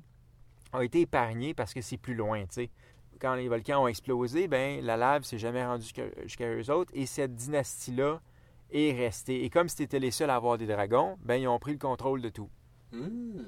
a 0.71 0.83
été 0.83 1.01
épargné 1.01 1.53
parce 1.53 1.73
que 1.73 1.81
c'est 1.81 1.97
plus 1.97 2.15
loin, 2.15 2.41
tu 2.43 2.47
sais. 2.51 2.69
Quand 3.19 3.35
les 3.35 3.47
volcans 3.47 3.83
ont 3.83 3.87
explosé, 3.87 4.47
ben 4.47 4.83
la 4.83 4.97
lave 4.97 5.23
s'est 5.23 5.37
jamais 5.37 5.65
rendue 5.65 5.87
jusqu'à 6.23 6.53
eux 6.53 6.69
autres, 6.71 6.91
et 6.93 7.05
cette 7.05 7.35
dynastie-là 7.35 8.21
est 8.71 8.91
restée. 8.91 9.45
Et 9.45 9.49
comme 9.49 9.69
c'était 9.69 9.99
les 9.99 10.11
seuls 10.11 10.29
à 10.29 10.35
avoir 10.35 10.57
des 10.57 10.67
dragons, 10.67 11.17
ben 11.21 11.35
ils 11.35 11.47
ont 11.47 11.59
pris 11.59 11.71
le 11.71 11.77
contrôle 11.77 12.21
de 12.21 12.29
tout. 12.29 12.49
Hmm. 12.91 13.41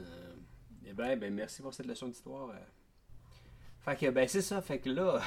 Eh 0.85 0.93
ben, 0.93 1.19
ben, 1.19 1.33
merci 1.33 1.61
pour 1.61 1.73
cette 1.73 1.87
leçon 1.87 2.07
d'histoire. 2.07 2.49
euh. 2.49 2.53
Fait 3.81 3.95
que, 3.95 4.09
ben, 4.09 4.27
c'est 4.27 4.41
ça. 4.41 4.61
Fait 4.61 4.79
que 4.79 4.89
là, 4.89 5.21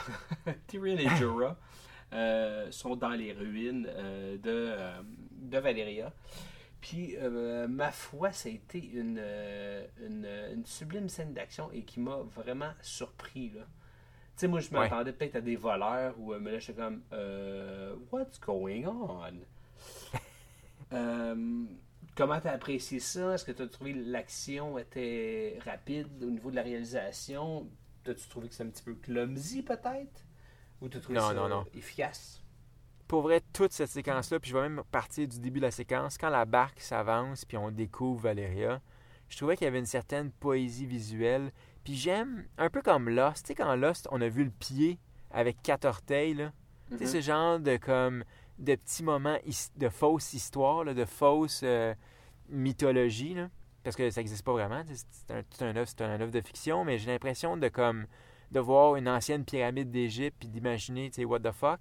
Tyrion 0.67 0.97
et 0.97 1.09
Jorah 1.17 1.51
euh, 1.51 1.55
sont 2.71 2.97
dans 2.97 3.11
les 3.11 3.33
ruines 3.33 3.87
euh, 3.91 4.37
de, 4.39 4.43
euh, 4.47 5.01
de 5.33 5.59
Valyria. 5.59 6.13
Puis, 6.81 7.17
euh, 7.17 7.67
ma 7.67 7.91
foi, 7.91 8.31
ça 8.33 8.49
a 8.49 8.53
été 8.53 8.79
une, 8.79 9.19
euh, 9.21 9.87
une, 10.07 10.27
une 10.55 10.65
sublime 10.65 11.09
scène 11.09 11.35
d'action 11.35 11.71
et 11.73 11.83
qui 11.83 11.99
m'a 12.01 12.19
vraiment 12.37 12.71
surpris. 12.83 13.51
Tu 13.51 13.61
sais, 14.37 14.49
moi, 14.49 14.61
je 14.61 14.71
m'attendais 14.71 15.13
peut-être 15.13 15.37
à 15.37 15.41
des 15.41 15.57
voleurs, 15.57 16.15
ou, 16.21 16.33
euh, 16.33 16.39
mais 16.41 16.53
là, 16.53 16.59
j'étais 16.61 16.81
comme, 16.81 17.03
euh, 17.13 17.97
What's 18.13 18.41
going 18.41 18.85
on? 18.87 19.33
Euh, 20.95 21.65
comment 22.15 22.41
t'as 22.41 22.53
apprécié 22.53 22.99
ça? 22.99 23.35
Est-ce 23.35 23.45
que 23.45 23.53
tu 23.53 23.61
as 23.61 23.67
trouvé 23.69 23.93
l'action 23.93 24.79
était 24.79 25.59
rapide 25.67 26.09
au 26.23 26.31
niveau 26.31 26.51
de 26.51 26.57
la 26.57 26.63
réalisation? 26.63 27.69
T'as-tu 28.05 28.27
trouvé 28.29 28.49
que 28.49 28.55
c'est 28.55 28.63
un 28.63 28.71
petit 28.71 28.83
peu 28.83 28.95
clumsy, 28.95 29.63
peut-être? 29.63 30.25
Ou 30.81 30.89
t'as 30.89 31.01
trouvé 31.01 31.19
Non, 31.19 31.29
ça 31.29 31.35
non, 31.35 31.49
non. 31.49 31.65
efficace? 31.75 32.43
Pour 33.07 33.23
vrai, 33.23 33.41
toute 33.53 33.73
cette 33.73 33.89
séquence-là, 33.89 34.39
puis 34.39 34.51
je 34.51 34.57
vais 34.57 34.63
même 34.69 34.83
partir 34.91 35.27
du 35.27 35.41
début 35.41 35.61
de 35.61 35.65
la 35.65 35.71
séquence, 35.71 36.19
quand 36.19 36.29
la 36.29 36.45
barque 36.45 36.81
s'avance 36.81 37.45
puis 37.45 37.57
on 37.57 37.71
découvre 37.71 38.21
Valéria, 38.21 38.81
je 39.29 39.37
trouvais 39.37 39.57
qu'il 39.57 39.65
y 39.65 39.69
avait 39.69 39.79
une 39.79 39.87
certaine 39.87 40.31
poésie 40.31 40.87
visuelle. 40.87 41.51
Puis 41.85 41.95
j'aime, 41.95 42.47
un 42.59 42.69
peu 42.69 42.83
comme 42.83 43.09
Lost, 43.09 43.45
tu 43.45 43.49
sais, 43.49 43.55
quand 43.55 43.75
Lost, 43.77 44.09
on 44.11 44.21
a 44.21 44.29
vu 44.29 44.45
le 44.45 44.51
pied 44.51 44.99
avec 45.31 45.63
quatre 45.63 45.87
orteils, 45.87 46.35
là. 46.35 46.53
Tu 46.91 46.99
sais, 46.99 47.05
Mhm. 47.05 47.11
ce 47.11 47.21
genre 47.21 47.59
de 47.61 47.77
comme 47.77 48.25
de 48.59 48.75
petits 48.75 49.03
moments 49.03 49.39
his- 49.47 49.71
de 49.77 49.89
fausse 49.89 50.33
histoire, 50.35 50.85
là, 50.85 50.93
de 50.95 51.05
fausse 51.05 51.61
euh, 51.65 51.95
mythologie. 52.49 53.35
Là. 53.35 53.49
parce 53.85 53.97
que 53.97 54.11
ça 54.11 54.21
n'existe 54.21 54.45
pas 54.45 54.53
vraiment. 54.53 54.85
tu 54.85 54.93
C'est 54.95 55.63
un, 55.63 55.71
un 55.73 56.21
œuvre 56.21 56.31
de 56.33 56.41
fiction, 56.43 56.85
mais 56.85 56.99
j'ai 56.99 57.11
l'impression 57.11 57.57
de 57.57 57.69
comme 57.69 58.07
de 58.51 58.61
voir 58.61 58.97
une 58.97 59.09
ancienne 59.09 59.45
pyramide 59.45 59.91
d'Égypte 59.91 60.37
puis 60.41 60.49
d'imaginer, 60.49 61.11
tu 61.11 61.17
sais, 61.17 61.25
what 61.25 61.41
the 61.41 61.53
fuck. 61.53 61.81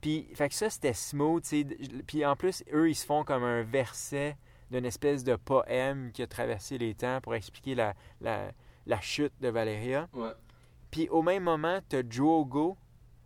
Puis, 0.00 0.28
fait 0.34 0.48
que 0.48 0.54
ça, 0.54 0.70
c'était 0.70 0.92
smooth, 0.92 1.42
tu 1.42 1.48
sais. 1.48 1.64
Puis 2.06 2.24
en 2.24 2.36
plus, 2.36 2.62
eux, 2.72 2.88
ils 2.88 2.94
se 2.94 3.04
font 3.04 3.24
comme 3.24 3.42
un 3.44 3.62
verset 3.62 4.36
d'une 4.70 4.84
espèce 4.84 5.24
de 5.24 5.36
poème 5.36 6.10
qui 6.12 6.22
a 6.22 6.26
traversé 6.26 6.78
les 6.78 6.94
temps 6.94 7.20
pour 7.20 7.34
expliquer 7.34 7.74
la, 7.74 7.94
la, 8.20 8.52
la 8.86 9.00
chute 9.00 9.32
de 9.40 9.48
Valéria. 9.48 10.08
Ouais. 10.12 10.32
Puis 10.90 11.08
au 11.08 11.22
même 11.22 11.44
moment, 11.44 11.80
tu 11.88 11.96
as 11.96 12.02
Drogo, 12.02 12.76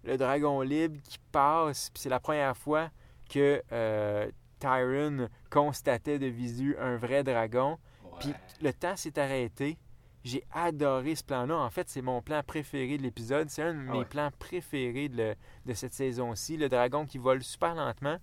le 0.05 0.17
dragon 0.17 0.61
libre, 0.61 1.01
qui 1.03 1.19
passe. 1.33 1.91
Puis 1.91 2.03
c'est 2.03 2.09
la 2.09 2.21
première 2.21 2.57
fois 2.57 2.91
que 3.29 3.63
euh, 3.73 4.31
Tyron 4.59 5.29
constatait 5.51 6.19
de 6.19 6.27
visu 6.27 6.77
un 6.79 6.97
vrai 6.97 7.25
dragon. 7.25 7.79
Puis 8.19 8.35
le 8.61 8.73
temps 8.73 8.97
s'est 8.97 9.19
arrêté. 9.19 9.79
J'ai 10.25 10.45
adoré 10.53 11.15
ce 11.15 11.25
plan-là. 11.25 11.57
En 11.57 11.71
fait, 11.71 11.89
c'est 11.89 12.03
mon 12.03 12.21
plan 12.21 12.43
préféré 12.47 12.99
de 12.99 13.03
l'épisode. 13.03 13.49
C'est 13.49 13.63
un 13.63 13.73
de 13.75 13.81
Ah 13.89 13.93
mes 13.93 13.99
ouais. 14.01 14.05
plans 14.05 14.31
préférés 14.39 15.09
de, 15.09 15.17
le- 15.17 15.35
de 15.67 15.73
cette 15.75 15.95
saison-ci. 15.95 16.57
Le 16.59 16.69
dragon 16.69 17.07
qui 17.07 17.19
vole 17.19 17.43
super 17.43 17.75
lentement. 17.75 18.19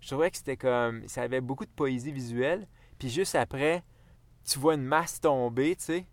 Je 0.00 0.08
trouvais 0.08 0.30
que 0.30 0.36
c'était 0.36 0.56
comme. 0.56 1.06
Ça 1.08 1.22
avait 1.22 1.40
beaucoup 1.40 1.64
de 1.64 1.70
poésie 1.70 2.12
visuelle. 2.12 2.66
Puis 2.98 3.08
juste 3.10 3.34
après, 3.36 3.84
tu 4.44 4.58
vois 4.58 4.74
une 4.74 4.84
masse 4.84 5.20
tomber, 5.20 5.76
tu 5.76 5.84
sais. 5.84 6.06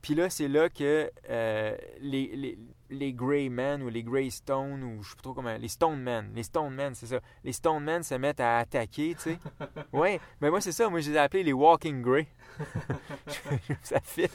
Puis 0.00 0.16
là, 0.16 0.28
c'est 0.30 0.48
là 0.48 0.68
que 0.68 1.10
euh, 1.30 1.76
les, 2.00 2.34
les, 2.34 2.58
les 2.90 3.12
Grey 3.12 3.48
Men 3.48 3.82
ou 3.84 3.88
les 3.88 4.02
Grey 4.02 4.30
Stone 4.30 4.82
ou 4.82 5.00
je 5.04 5.10
sais 5.10 5.14
pas 5.16 5.22
trop 5.22 5.32
comment. 5.34 5.56
Les 5.56 5.68
Stone 5.68 6.00
Men. 6.02 6.32
Les 6.34 6.42
Stone 6.42 6.74
Men, 6.74 6.92
c'est 6.96 7.06
ça. 7.06 7.20
Les 7.44 7.52
Stone 7.52 7.84
Men 7.84 8.02
se 8.02 8.16
mettent 8.16 8.40
à 8.40 8.58
attaquer, 8.58 9.14
tu 9.14 9.22
sais. 9.22 9.38
ouais, 9.92 10.18
mais 10.40 10.50
moi, 10.50 10.60
c'est 10.60 10.72
ça. 10.72 10.88
Moi, 10.90 10.98
je 11.00 11.10
les 11.10 11.16
ai 11.16 11.20
appelés 11.20 11.44
les 11.44 11.52
Walking 11.52 12.02
Grey. 12.02 12.26
ça 13.82 14.00
fit. 14.00 14.26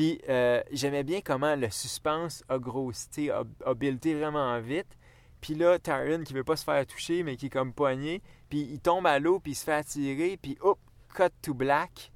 Puis 0.00 0.18
euh, 0.30 0.62
j'aimais 0.72 1.04
bien 1.04 1.20
comment 1.20 1.54
le 1.56 1.68
suspense 1.68 2.42
a 2.48 2.58
grossi, 2.58 3.28
a, 3.28 3.42
a 3.66 3.74
buildé 3.74 4.14
vraiment 4.14 4.58
vite. 4.58 4.96
Puis 5.42 5.54
là, 5.54 5.78
Tyron 5.78 6.22
qui 6.24 6.32
veut 6.32 6.42
pas 6.42 6.56
se 6.56 6.64
faire 6.64 6.86
toucher, 6.86 7.22
mais 7.22 7.36
qui 7.36 7.46
est 7.46 7.50
comme 7.50 7.74
poigné. 7.74 8.22
Puis 8.48 8.60
il 8.62 8.80
tombe 8.80 9.06
à 9.06 9.18
l'eau, 9.18 9.40
puis 9.40 9.52
il 9.52 9.54
se 9.54 9.64
fait 9.64 9.74
attirer. 9.74 10.38
Puis 10.40 10.56
hop, 10.62 10.78
cut 11.14 11.24
to 11.42 11.52
black. 11.52 12.12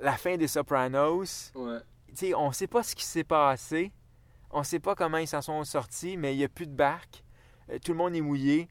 La 0.00 0.12
fin 0.16 0.38
des 0.38 0.48
Sopranos. 0.48 1.52
Ouais. 1.54 1.78
Tu 2.08 2.14
sais, 2.16 2.34
on 2.34 2.52
sait 2.52 2.68
pas 2.68 2.82
ce 2.82 2.94
qui 2.96 3.04
s'est 3.04 3.22
passé. 3.24 3.92
On 4.50 4.62
sait 4.62 4.80
pas 4.80 4.94
comment 4.94 5.18
ils 5.18 5.28
s'en 5.28 5.42
sont 5.42 5.62
sortis, 5.64 6.16
mais 6.16 6.34
il 6.34 6.38
y 6.38 6.44
a 6.44 6.48
plus 6.48 6.66
de 6.66 6.74
barque. 6.74 7.22
Euh, 7.70 7.78
tout 7.84 7.92
le 7.92 7.98
monde 7.98 8.16
est 8.16 8.22
mouillé. 8.22 8.66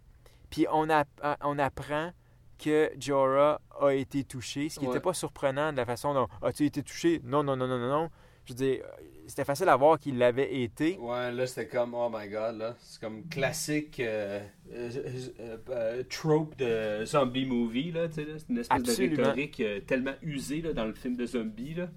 Puis 0.50 0.66
on, 0.72 0.90
a- 0.90 1.04
a- 1.22 1.38
on 1.42 1.60
apprend 1.60 2.12
que 2.58 2.90
Jorah 2.98 3.62
a 3.80 3.90
été 3.92 4.24
touché, 4.24 4.70
ce 4.70 4.80
qui 4.80 4.86
Ouais. 4.88 4.94
n'était 4.94 5.04
pas 5.04 5.14
surprenant 5.14 5.72
de 5.72 5.78
la 5.78 5.86
façon 5.86 6.16
dont 6.16 6.28
as-tu 6.42 6.66
été 6.66 6.82
touché 6.82 7.22
Non, 7.24 7.44
non, 7.44 7.56
non, 7.56 7.68
non, 7.68 7.78
non, 7.78 7.90
non. 7.90 8.10
Je 8.46 8.54
veux 8.54 8.58
dire, 8.58 8.84
euh, 8.84 9.04
c'était 9.28 9.44
facile 9.44 9.70
à 9.70 9.76
voir 9.76 10.00
qu'il 10.00 10.18
l'avait 10.18 10.62
été. 10.62 10.98
Ouais, 11.00 11.32
là, 11.32 11.48
c'était 11.48 11.68
comme, 11.68 11.96
oh 11.96 12.10
my 12.14 12.30
god, 12.30 12.58
là. 12.58 12.76
C'est 12.80 13.02
comme 13.02 13.28
classique 13.28 14.00
euh, 14.00 14.40
euh, 14.72 16.04
trope 16.10 16.56
de 16.58 17.04
zombie 17.06 17.46
movie, 17.46 17.92
là, 17.92 18.08
tu 18.08 18.16
sais. 18.16 18.28
C'est 18.38 18.50
une 18.50 18.60
espèce 18.60 18.80
Absolument. 18.80 19.16
de 19.16 19.22
rhétorique 19.22 19.64
tellement 19.88 20.14
usée, 20.22 20.62
là, 20.62 20.74
dans 20.74 20.86
le 20.86 20.94
film 20.94 21.16
de 21.16 21.26
zombie, 21.26 21.74
là. 21.74 21.88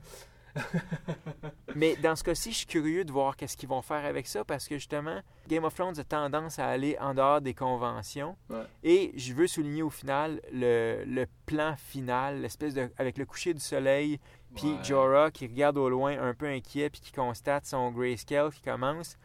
Mais 1.74 1.96
dans 1.96 2.16
ce 2.16 2.24
cas-ci, 2.24 2.52
je 2.52 2.58
suis 2.58 2.66
curieux 2.66 3.04
de 3.04 3.12
voir 3.12 3.36
qu'est-ce 3.36 3.56
qu'ils 3.56 3.68
vont 3.68 3.82
faire 3.82 4.04
avec 4.04 4.26
ça 4.26 4.44
parce 4.44 4.66
que 4.66 4.76
justement, 4.76 5.20
Game 5.48 5.64
of 5.64 5.74
Thrones 5.74 5.98
a 5.98 6.04
tendance 6.04 6.58
à 6.58 6.66
aller 6.66 6.96
en 7.00 7.14
dehors 7.14 7.40
des 7.40 7.54
conventions. 7.54 8.36
Ouais. 8.50 8.62
Et 8.82 9.12
je 9.16 9.34
veux 9.34 9.46
souligner 9.46 9.82
au 9.82 9.90
final 9.90 10.40
le, 10.52 11.04
le 11.06 11.26
plan 11.46 11.76
final, 11.76 12.40
l'espèce 12.40 12.74
de 12.74 12.90
avec 12.96 13.18
le 13.18 13.24
coucher 13.24 13.54
du 13.54 13.60
soleil, 13.60 14.18
puis 14.54 14.72
Ouais. 14.72 14.84
Jorah 14.84 15.30
qui 15.30 15.46
regarde 15.46 15.76
au 15.78 15.88
loin 15.88 16.18
un 16.20 16.34
peu 16.34 16.46
inquiet 16.46 16.90
puis 16.90 17.00
qui 17.00 17.12
constate 17.12 17.66
son 17.66 17.90
grayscale 17.90 18.50
qui 18.52 18.60
commence. 18.62 19.18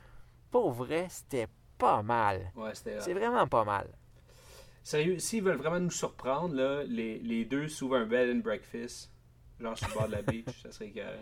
Pour 0.51 0.71
vrai, 0.71 1.07
c'était 1.09 1.47
pas 1.77 2.01
mal. 2.03 2.51
Ouais, 2.55 2.73
c'était. 2.75 2.99
C'est 3.01 3.13
vraiment 3.13 3.47
pas 3.47 3.63
mal. 3.63 3.87
Sérieux, 4.83 5.17
s'ils 5.19 5.43
veulent 5.43 5.57
vraiment 5.57 5.79
nous 5.79 5.89
surprendre, 5.89 6.53
là, 6.55 6.83
les, 6.83 7.17
les 7.19 7.45
deux 7.45 7.67
s'ouvrent 7.69 7.95
un 7.95 8.05
bed 8.05 8.35
and 8.35 8.39
breakfast, 8.41 9.09
genre 9.59 9.77
sur 9.77 9.87
le 9.87 9.93
bord 9.93 10.07
de 10.07 10.11
la 10.11 10.21
beach, 10.23 10.61
ça 10.61 10.71
serait 10.71 10.91
carré. 10.91 11.19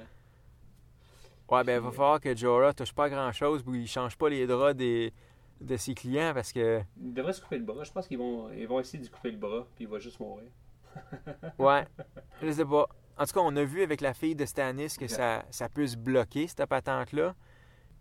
Ouais, 1.49 1.63
ben, 1.63 1.75
il 1.75 1.83
va 1.83 1.91
falloir 1.91 2.19
que 2.21 2.35
Jorah 2.35 2.73
touche 2.73 2.93
pas 2.93 3.09
grand-chose 3.09 3.61
puis 3.63 3.81
il 3.81 3.87
change 3.87 4.17
pas 4.17 4.29
les 4.29 4.47
draps 4.47 4.75
des, 4.75 5.13
de 5.59 5.75
ses 5.77 5.93
clients 5.93 6.31
parce 6.33 6.51
que, 6.53 6.81
Ils 6.99 7.13
devraient 7.13 7.33
se 7.33 7.41
couper 7.41 7.57
le 7.59 7.65
bras. 7.65 7.83
Je 7.83 7.91
pense 7.91 8.07
qu'ils 8.07 8.17
vont, 8.17 8.49
ils 8.51 8.67
vont 8.67 8.79
essayer 8.79 8.99
de 8.99 9.03
lui 9.03 9.11
couper 9.11 9.31
le 9.31 9.37
bras, 9.37 9.67
puis 9.75 9.83
il 9.83 9.87
va 9.87 9.99
juste 9.99 10.19
mourir. 10.19 10.47
ouais, 11.59 11.85
je 12.41 12.51
sais 12.51 12.65
pas. 12.65 12.87
En 13.21 13.25
tout 13.25 13.33
cas, 13.33 13.41
on 13.41 13.55
a 13.55 13.63
vu 13.63 13.83
avec 13.83 14.01
la 14.01 14.15
fille 14.15 14.33
de 14.35 14.45
Stannis 14.45 14.95
que 14.99 15.07
ça, 15.07 15.45
ça 15.51 15.69
peut 15.69 15.85
se 15.85 15.95
bloquer, 15.95 16.47
cette 16.47 16.65
patente-là. 16.65 17.35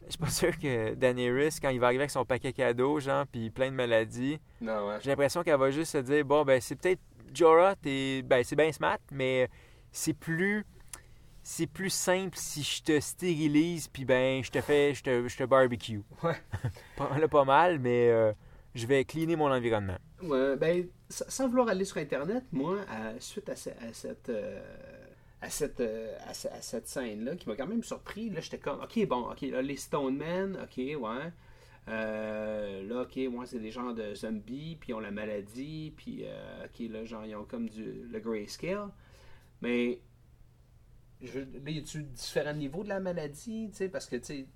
Je 0.06 0.11
suis 0.12 0.18
pas 0.18 0.30
sûr 0.30 0.59
que 0.59 0.94
Daenerys, 0.94 1.59
quand 1.61 1.68
il 1.68 1.78
va 1.78 1.88
arriver 1.88 2.04
avec 2.04 2.11
son 2.11 2.24
paquet 2.24 2.54
cadeau, 2.54 3.00
genre, 3.00 3.26
puis 3.26 3.50
plein 3.50 3.70
de 3.70 3.76
maladies, 3.76 4.40
Non, 4.62 4.88
ouais. 4.88 4.96
j'ai 5.02 5.11
l'impression 5.11 5.42
qu'elle 5.42 5.59
va 5.59 5.70
juste 5.70 5.92
se 5.92 5.98
dire 5.98 6.24
bon 6.24 6.42
ben 6.44 6.59
c'est 6.61 6.74
peut-être 6.76 7.00
Jorah 7.35 7.76
t'es 7.76 8.22
ben 8.22 8.42
c'est 8.42 8.56
bien 8.56 8.72
smart 8.72 8.98
mais 9.12 9.48
c'est 9.92 10.14
plus 10.14 10.64
c'est 11.42 11.66
plus 11.66 11.90
simple 11.90 12.37
si 12.37 12.62
je 12.62 12.83
te 12.83 12.98
stérilise 12.98 13.88
puis 13.88 14.04
ben 14.06 14.42
je 14.42 14.50
te 14.50 14.61
fais 14.62 14.94
je 14.94 15.02
te, 15.02 15.28
je 15.28 15.37
te 15.37 15.44
barbecue 15.44 16.02
Ouais. 16.22 16.35
pas, 16.96 17.28
pas 17.28 17.44
mal 17.44 17.78
mais 17.78 18.09
euh, 18.11 18.33
je 18.74 18.87
vais 18.87 19.04
cleaner 19.04 19.37
mon 19.37 19.52
environnement 19.52 19.98
Ouais, 20.22 20.56
ben, 20.56 20.87
sa- 21.09 21.28
sans 21.30 21.48
vouloir 21.48 21.68
aller 21.68 21.85
sur 21.85 21.96
Internet, 21.98 22.44
moi, 22.52 22.78
à- 22.90 23.18
suite 23.20 23.48
à, 23.48 23.56
ce- 23.56 23.70
à 23.70 23.92
cette, 23.92 24.28
euh, 24.28 24.61
à 25.42 25.50
cette, 25.50 25.81
euh, 25.81 26.16
à, 26.26 26.35
ce- 26.35 26.48
à 26.48 26.61
cette 26.62 26.87
scène-là, 26.88 27.37
qui 27.37 27.48
m'a 27.48 27.57
quand 27.57 27.66
même 27.66 27.83
surpris, 27.85 28.31
là, 28.31 28.40
j'étais 28.40 28.59
comme, 28.59 28.81
ok, 28.81 29.07
bon, 29.09 29.31
ok, 29.31 29.40
là, 29.42 29.62
les 29.62 29.76
Stonemen, 29.76 30.59
ok, 30.62 30.76
ouais. 30.79 31.33
Euh, 31.88 32.83
là, 32.88 33.03
ok, 33.03 33.16
moi, 33.33 33.46
c'est 33.46 33.59
des 33.61 33.70
gens 33.70 33.92
de 33.92 34.14
zombies, 34.14 34.76
puis 34.81 34.90
ils 34.90 34.94
ont 34.94 35.00
la 35.00 35.11
maladie, 35.11 35.92
puis, 35.96 36.22
euh, 36.24 36.66
ok, 36.66 36.81
là, 36.90 37.05
genre, 37.05 37.24
ils 37.26 37.37
ont 37.37 37.44
comme 37.44 37.68
du, 37.68 38.05
le 38.11 38.20
grayscale. 38.20 38.88
Mais, 39.62 40.00
là, 41.20 41.70
y 41.70 41.79
a-tu 41.79 42.03
différents 42.05 42.55
niveaux 42.55 42.83
de 42.85 42.88
la 42.88 43.00
maladie, 43.00 43.68
tu 43.70 43.76
sais, 43.76 43.88
parce 43.88 44.07
que, 44.07 44.16
tu 44.16 44.46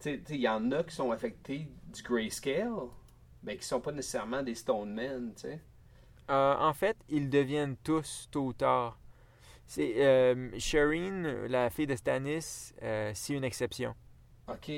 sais, 0.00 0.20
il 0.30 0.36
y 0.40 0.48
en 0.48 0.72
a 0.72 0.84
qui 0.84 0.94
sont 0.94 1.10
affectés 1.12 1.68
du 1.94 2.02
grayscale, 2.02 2.72
mais 3.42 3.56
qui 3.56 3.64
sont 3.66 3.80
pas 3.80 3.92
nécessairement 3.92 4.42
des 4.42 4.54
Stonemen, 4.54 5.32
tu 5.36 5.42
sais. 5.42 5.60
Euh, 6.30 6.54
en 6.58 6.72
fait 6.72 6.96
ils 7.08 7.28
deviennent 7.30 7.76
tous 7.76 8.28
tôt 8.30 8.46
ou 8.46 8.52
tard 8.52 8.98
c'est 9.66 9.94
euh, 10.04 10.50
Shireen 10.58 11.46
la 11.46 11.70
fille 11.70 11.86
de 11.86 11.96
Stannis 11.96 12.72
euh, 12.82 13.10
c'est 13.14 13.34
une 13.34 13.44
exception 13.44 13.94
Ok. 14.48 14.70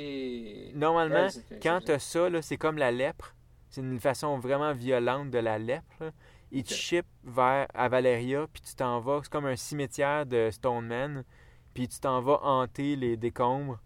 Normalement, 0.75 1.27
Ouais, 1.27 1.59
quand 1.63 1.81
tu 1.85 1.93
as 1.93 1.99
ça, 1.99 2.29
c'est 2.43 2.57
comme 2.59 2.77
la 2.77 2.93
lèpre. 2.93 3.35
C'est 3.71 3.81
une 3.81 3.99
façon 3.99 4.39
vraiment 4.39 4.73
violente 4.73 5.31
de 5.31 5.39
la 5.39 5.59
lèpre. 5.59 5.85
là. 6.01 6.11
Ils 6.53 6.63
te 6.63 6.71
Ok. 6.71 6.77
shippent 6.77 7.07
vers 7.25 7.67
à 7.75 7.89
Valeria, 7.89 8.47
puis 8.53 8.63
tu 8.63 8.75
t'en 8.75 9.01
vas. 9.01 9.21
C'est 9.23 9.33
comme 9.33 9.47
un 9.47 9.57
cimetière 9.57 10.27
de 10.27 10.51
Stoneman. 10.53 11.25
Puis 11.73 11.89
tu 11.89 11.99
t'en 11.99 12.21
vas 12.21 12.41
hanter 12.43 12.95
les 12.95 13.17
décombres. 13.17 13.81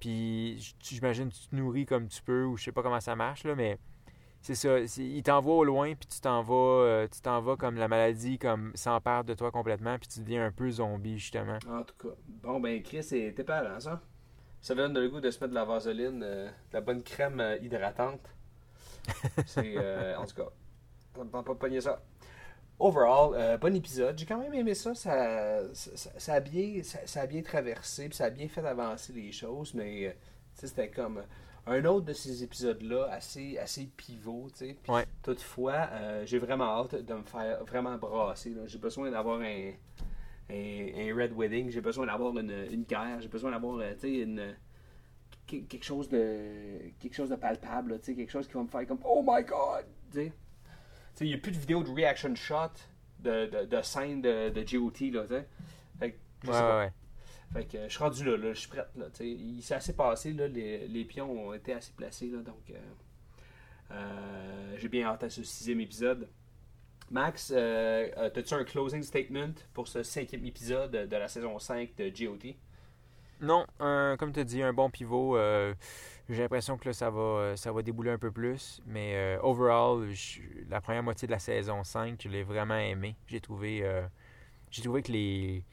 Puis 0.00 0.74
j'imagine 0.80 1.28
que 1.28 1.34
tu 1.34 1.48
te 1.48 1.54
nourris 1.56 1.86
comme 1.86 2.08
tu 2.08 2.22
peux, 2.22 2.44
ou 2.44 2.56
je 2.56 2.64
sais 2.64 2.72
pas 2.72 2.82
comment 2.82 3.00
ça 3.00 3.14
marche, 3.14 3.44
là, 3.44 3.54
mais 3.54 3.78
c'est 4.40 4.54
ça. 4.54 4.78
Ils 4.98 5.22
t'envoient 5.22 5.56
au 5.56 5.64
loin, 5.64 5.94
puis 5.94 6.06
tu 6.08 6.20
t'en 6.20 6.42
vas, 6.42 6.54
euh, 6.54 7.08
tu 7.08 7.20
t'en 7.20 7.40
vas 7.40 7.56
comme 7.56 7.76
la 7.76 7.88
maladie 7.88 8.38
comme 8.38 8.72
s'empare 8.74 9.24
de 9.24 9.34
toi 9.34 9.50
complètement, 9.50 9.98
puis 9.98 10.08
tu 10.08 10.20
deviens 10.20 10.46
un 10.46 10.52
peu 10.52 10.70
zombie, 10.70 11.18
justement. 11.18 11.58
En 11.68 11.82
tout 11.82 11.94
cas. 12.08 12.14
Bon, 12.42 12.60
ben, 12.60 12.82
Chris, 12.82 13.02
c'était 13.02 13.44
parlant, 13.44 13.78
ça? 13.80 14.00
Ça 14.60 14.74
donne 14.74 14.98
le 14.98 15.08
goût 15.08 15.20
de 15.20 15.30
se 15.30 15.38
mettre 15.38 15.50
de 15.50 15.54
la 15.54 15.64
vaseline, 15.64 16.22
euh, 16.24 16.46
de 16.48 16.74
la 16.74 16.80
bonne 16.80 17.02
crème 17.02 17.40
euh, 17.40 17.56
hydratante. 17.58 18.20
C'est, 19.46 19.74
euh, 19.76 20.16
en 20.18 20.26
tout 20.26 20.34
cas, 20.36 20.48
ça 21.16 21.24
me 21.24 21.30
tente 21.30 21.46
pas 21.46 21.52
de 21.54 21.58
pogner 21.58 21.80
ça. 21.80 22.02
Overall, 22.80 23.30
euh, 23.34 23.58
bon 23.58 23.74
épisode. 23.74 24.16
J'ai 24.18 24.26
quand 24.26 24.38
même 24.38 24.54
aimé 24.54 24.74
ça. 24.74 24.94
Ça, 24.94 25.62
ça, 25.74 25.96
ça- 25.96 26.10
ça 26.18 26.34
a, 26.34 26.40
bien, 26.40 26.80
ça, 26.82 26.98
ça 27.06 27.22
a 27.22 27.26
bien 27.26 27.42
traversé, 27.42 28.08
puis 28.08 28.16
ça 28.16 28.26
a 28.26 28.30
bien 28.30 28.48
fait 28.48 28.64
avancer 28.64 29.12
les 29.12 29.32
choses, 29.32 29.74
mais 29.74 30.06
euh, 30.06 30.10
tu 30.54 30.60
sais, 30.60 30.66
c'était 30.68 30.90
comme 30.90 31.22
un 31.68 31.84
autre 31.84 32.06
de 32.06 32.12
ces 32.12 32.42
épisodes-là, 32.44 33.08
assez, 33.10 33.58
assez 33.58 33.86
pivot, 33.96 34.48
tu 34.52 34.66
sais. 34.66 34.76
Ouais. 34.88 35.04
Toutefois, 35.22 35.88
euh, 35.92 36.26
j'ai 36.26 36.38
vraiment 36.38 36.64
hâte 36.80 36.94
de 36.94 37.14
me 37.14 37.22
faire 37.22 37.64
vraiment 37.64 37.96
brasser. 37.96 38.54
J'ai 38.66 38.78
besoin 38.78 39.10
d'avoir 39.10 39.40
un, 39.40 39.72
un, 40.50 40.52
un 40.96 41.14
Red 41.16 41.32
Wedding, 41.36 41.70
j'ai 41.70 41.80
besoin 41.80 42.06
d'avoir 42.06 42.36
une, 42.38 42.50
une 42.70 42.84
guerre, 42.84 43.20
j'ai 43.20 43.28
besoin 43.28 43.50
d'avoir 43.50 43.78
euh, 43.78 43.92
tu 43.94 44.00
sais, 44.00 44.14
une 44.18 44.56
que- 45.46 45.56
quelque 45.66 45.84
chose 45.84 46.08
de 46.08 46.90
quelque 46.98 47.14
chose 47.14 47.30
de 47.30 47.36
palpable, 47.36 47.92
là, 47.92 47.98
tu 47.98 48.06
sais, 48.06 48.14
quelque 48.14 48.30
chose 48.30 48.46
qui 48.46 48.54
va 48.54 48.62
me 48.62 48.68
faire 48.68 48.86
comme 48.86 49.00
Oh 49.04 49.22
my 49.26 49.42
god! 49.44 49.84
Tu 50.10 50.18
sais. 50.18 50.26
Tu 50.26 50.32
sais, 51.14 51.24
il 51.26 51.28
n'y 51.28 51.34
a 51.34 51.38
plus 51.38 51.52
de 51.52 51.58
vidéo 51.58 51.82
de 51.82 51.90
reaction 51.90 52.34
shot 52.34 52.70
de, 53.20 53.46
de, 53.46 53.64
de 53.64 53.82
scène 53.82 54.22
de, 54.22 54.50
de 54.50 54.62
GOT. 54.62 55.10
Là, 55.12 55.22
tu 55.24 55.34
sais. 55.34 55.48
Ouais, 56.44 56.50
ouais, 56.52 56.76
ouais. 56.78 56.92
Fait 57.52 57.64
que 57.64 57.78
je 57.84 57.88
suis 57.88 57.98
rendu 58.02 58.24
là, 58.24 58.36
là, 58.36 58.52
je 58.52 58.58
suis 58.60 58.68
prête. 58.68 58.88
Là, 58.96 59.06
il 59.20 59.62
s'est 59.62 59.74
assez 59.74 59.94
passé, 59.94 60.32
là, 60.32 60.48
les, 60.48 60.86
les 60.88 61.04
pions 61.04 61.30
ont 61.48 61.54
été 61.54 61.72
assez 61.72 61.92
placés. 61.96 62.28
Là, 62.28 62.38
donc, 62.42 62.70
euh, 62.70 62.74
euh, 63.90 64.74
j'ai 64.76 64.88
bien 64.88 65.06
hâte 65.06 65.24
à 65.24 65.30
ce 65.30 65.42
sixième 65.42 65.80
épisode. 65.80 66.28
Max, 67.10 67.52
euh, 67.54 68.08
euh, 68.18 68.30
as-tu 68.36 68.54
un 68.54 68.64
closing 68.64 69.02
statement 69.02 69.54
pour 69.72 69.88
ce 69.88 70.02
cinquième 70.02 70.44
épisode 70.44 70.90
de 70.90 71.16
la 71.16 71.26
saison 71.28 71.58
5 71.58 71.94
de 71.96 72.10
GOT? 72.10 72.54
Non, 73.40 73.64
un- 73.80 74.16
comme 74.18 74.32
tu 74.32 74.44
dit, 74.44 74.62
un 74.62 74.72
bon 74.74 74.90
pivot. 74.90 75.38
J'ai 76.28 76.42
l'impression 76.42 76.76
que 76.76 76.86
là, 76.88 76.92
ça 76.92 77.08
va, 77.08 77.56
ça 77.56 77.72
va 77.72 77.80
débouler 77.80 78.10
un 78.10 78.18
peu 78.18 78.30
plus. 78.30 78.82
Mais 78.84 79.38
overall, 79.42 80.06
la 80.68 80.80
première 80.82 81.02
moitié 81.02 81.26
de 81.26 81.32
la 81.32 81.38
saison 81.38 81.82
5, 81.82 82.20
je 82.22 82.28
l'ai 82.28 82.42
vraiment 82.42 82.76
aimé. 82.76 83.16
J'ai 83.26 83.40
trouvé, 83.40 83.82
j'ai 84.70 84.82
trouvé 84.82 85.02
que 85.02 85.12
les. 85.12 85.64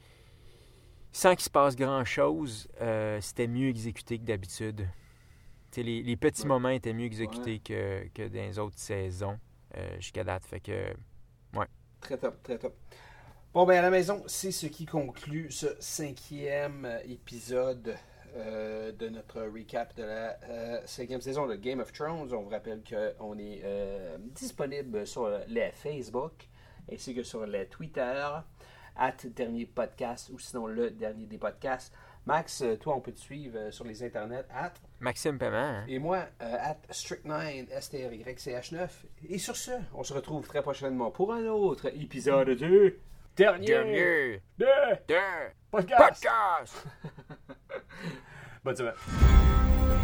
Sans 1.16 1.34
qu'il 1.34 1.44
se 1.44 1.48
passe 1.50 1.76
grand-chose, 1.76 2.68
euh, 2.82 3.18
c'était 3.22 3.46
mieux 3.46 3.70
exécuté 3.70 4.18
que 4.18 4.24
d'habitude. 4.24 4.86
Les, 5.74 6.02
les 6.02 6.16
petits 6.16 6.42
Ouais. 6.42 6.48
moments 6.48 6.68
étaient 6.68 6.92
mieux 6.92 7.06
exécutés 7.06 7.58
que, 7.58 8.06
que 8.14 8.28
dans 8.28 8.34
les 8.42 8.58
autres 8.58 8.78
saisons 8.78 9.38
euh, 9.78 9.96
jusqu'à 9.96 10.24
date. 10.24 10.44
Fait 10.44 10.60
que 10.60 10.92
Très 12.02 12.18
top, 12.18 12.42
très 12.42 12.58
top. 12.58 12.74
Bon, 13.54 13.64
ben 13.64 13.78
à 13.78 13.82
la 13.82 13.88
maison, 13.90 14.22
c'est 14.26 14.50
ce 14.52 14.66
qui 14.66 14.84
conclut 14.84 15.50
ce 15.50 15.68
cinquième 15.80 16.84
euh, 16.84 16.98
épisode 17.08 17.96
euh, 18.36 18.92
de 18.92 19.08
notre 19.08 19.40
recap 19.40 19.96
de 19.96 20.02
la 20.02 20.38
euh, 20.50 20.82
cinquième 20.84 21.22
saison 21.22 21.46
de 21.46 21.54
Game 21.54 21.80
of 21.80 21.94
Thrones. 21.94 22.30
On 22.34 22.42
vous 22.42 22.50
rappelle 22.50 22.82
qu'on 22.84 23.38
est 23.38 23.62
disponible 24.34 25.06
sur 25.06 25.30
les 25.48 25.70
Facebook 25.72 26.46
ainsi 26.92 27.14
que 27.14 27.22
sur 27.22 27.46
les 27.46 27.66
Twitter, 27.68 28.28
at 28.98 29.16
dernier 29.34 29.66
podcast 29.66 30.30
ou 30.32 30.38
sinon 30.38 30.66
le 30.66 30.90
dernier 30.90 31.26
des 31.26 31.38
podcasts. 31.38 31.92
Max, 32.26 32.62
euh, 32.62 32.76
toi, 32.76 32.96
on 32.96 33.00
peut 33.00 33.12
te 33.12 33.20
suivre 33.20 33.56
euh, 33.56 33.70
sur 33.70 33.84
les 33.84 34.02
internets, 34.02 34.44
at 34.52 34.72
Maxime 34.98 35.38
Paiement, 35.38 35.56
hein? 35.56 35.84
et 35.86 36.00
moi, 36.00 36.26
euh, 36.42 36.56
at 36.60 36.76
Strict9, 36.90 37.68
STRYCH9. 37.70 38.88
Et 39.28 39.38
sur 39.38 39.54
ce, 39.54 39.70
on 39.94 40.02
se 40.02 40.12
retrouve 40.12 40.44
très 40.46 40.60
prochainement 40.60 41.12
pour 41.12 41.32
un 41.32 41.46
autre 41.46 41.86
épisode 41.94 42.50
du 42.50 42.98
dernier, 43.36 43.66
Dernier 43.66 44.42
de 44.58 44.66
de 45.06 45.14
podcast. 45.70 46.24
podcast! 46.24 46.86
Bonne 48.64 48.76
semaine. 48.76 49.95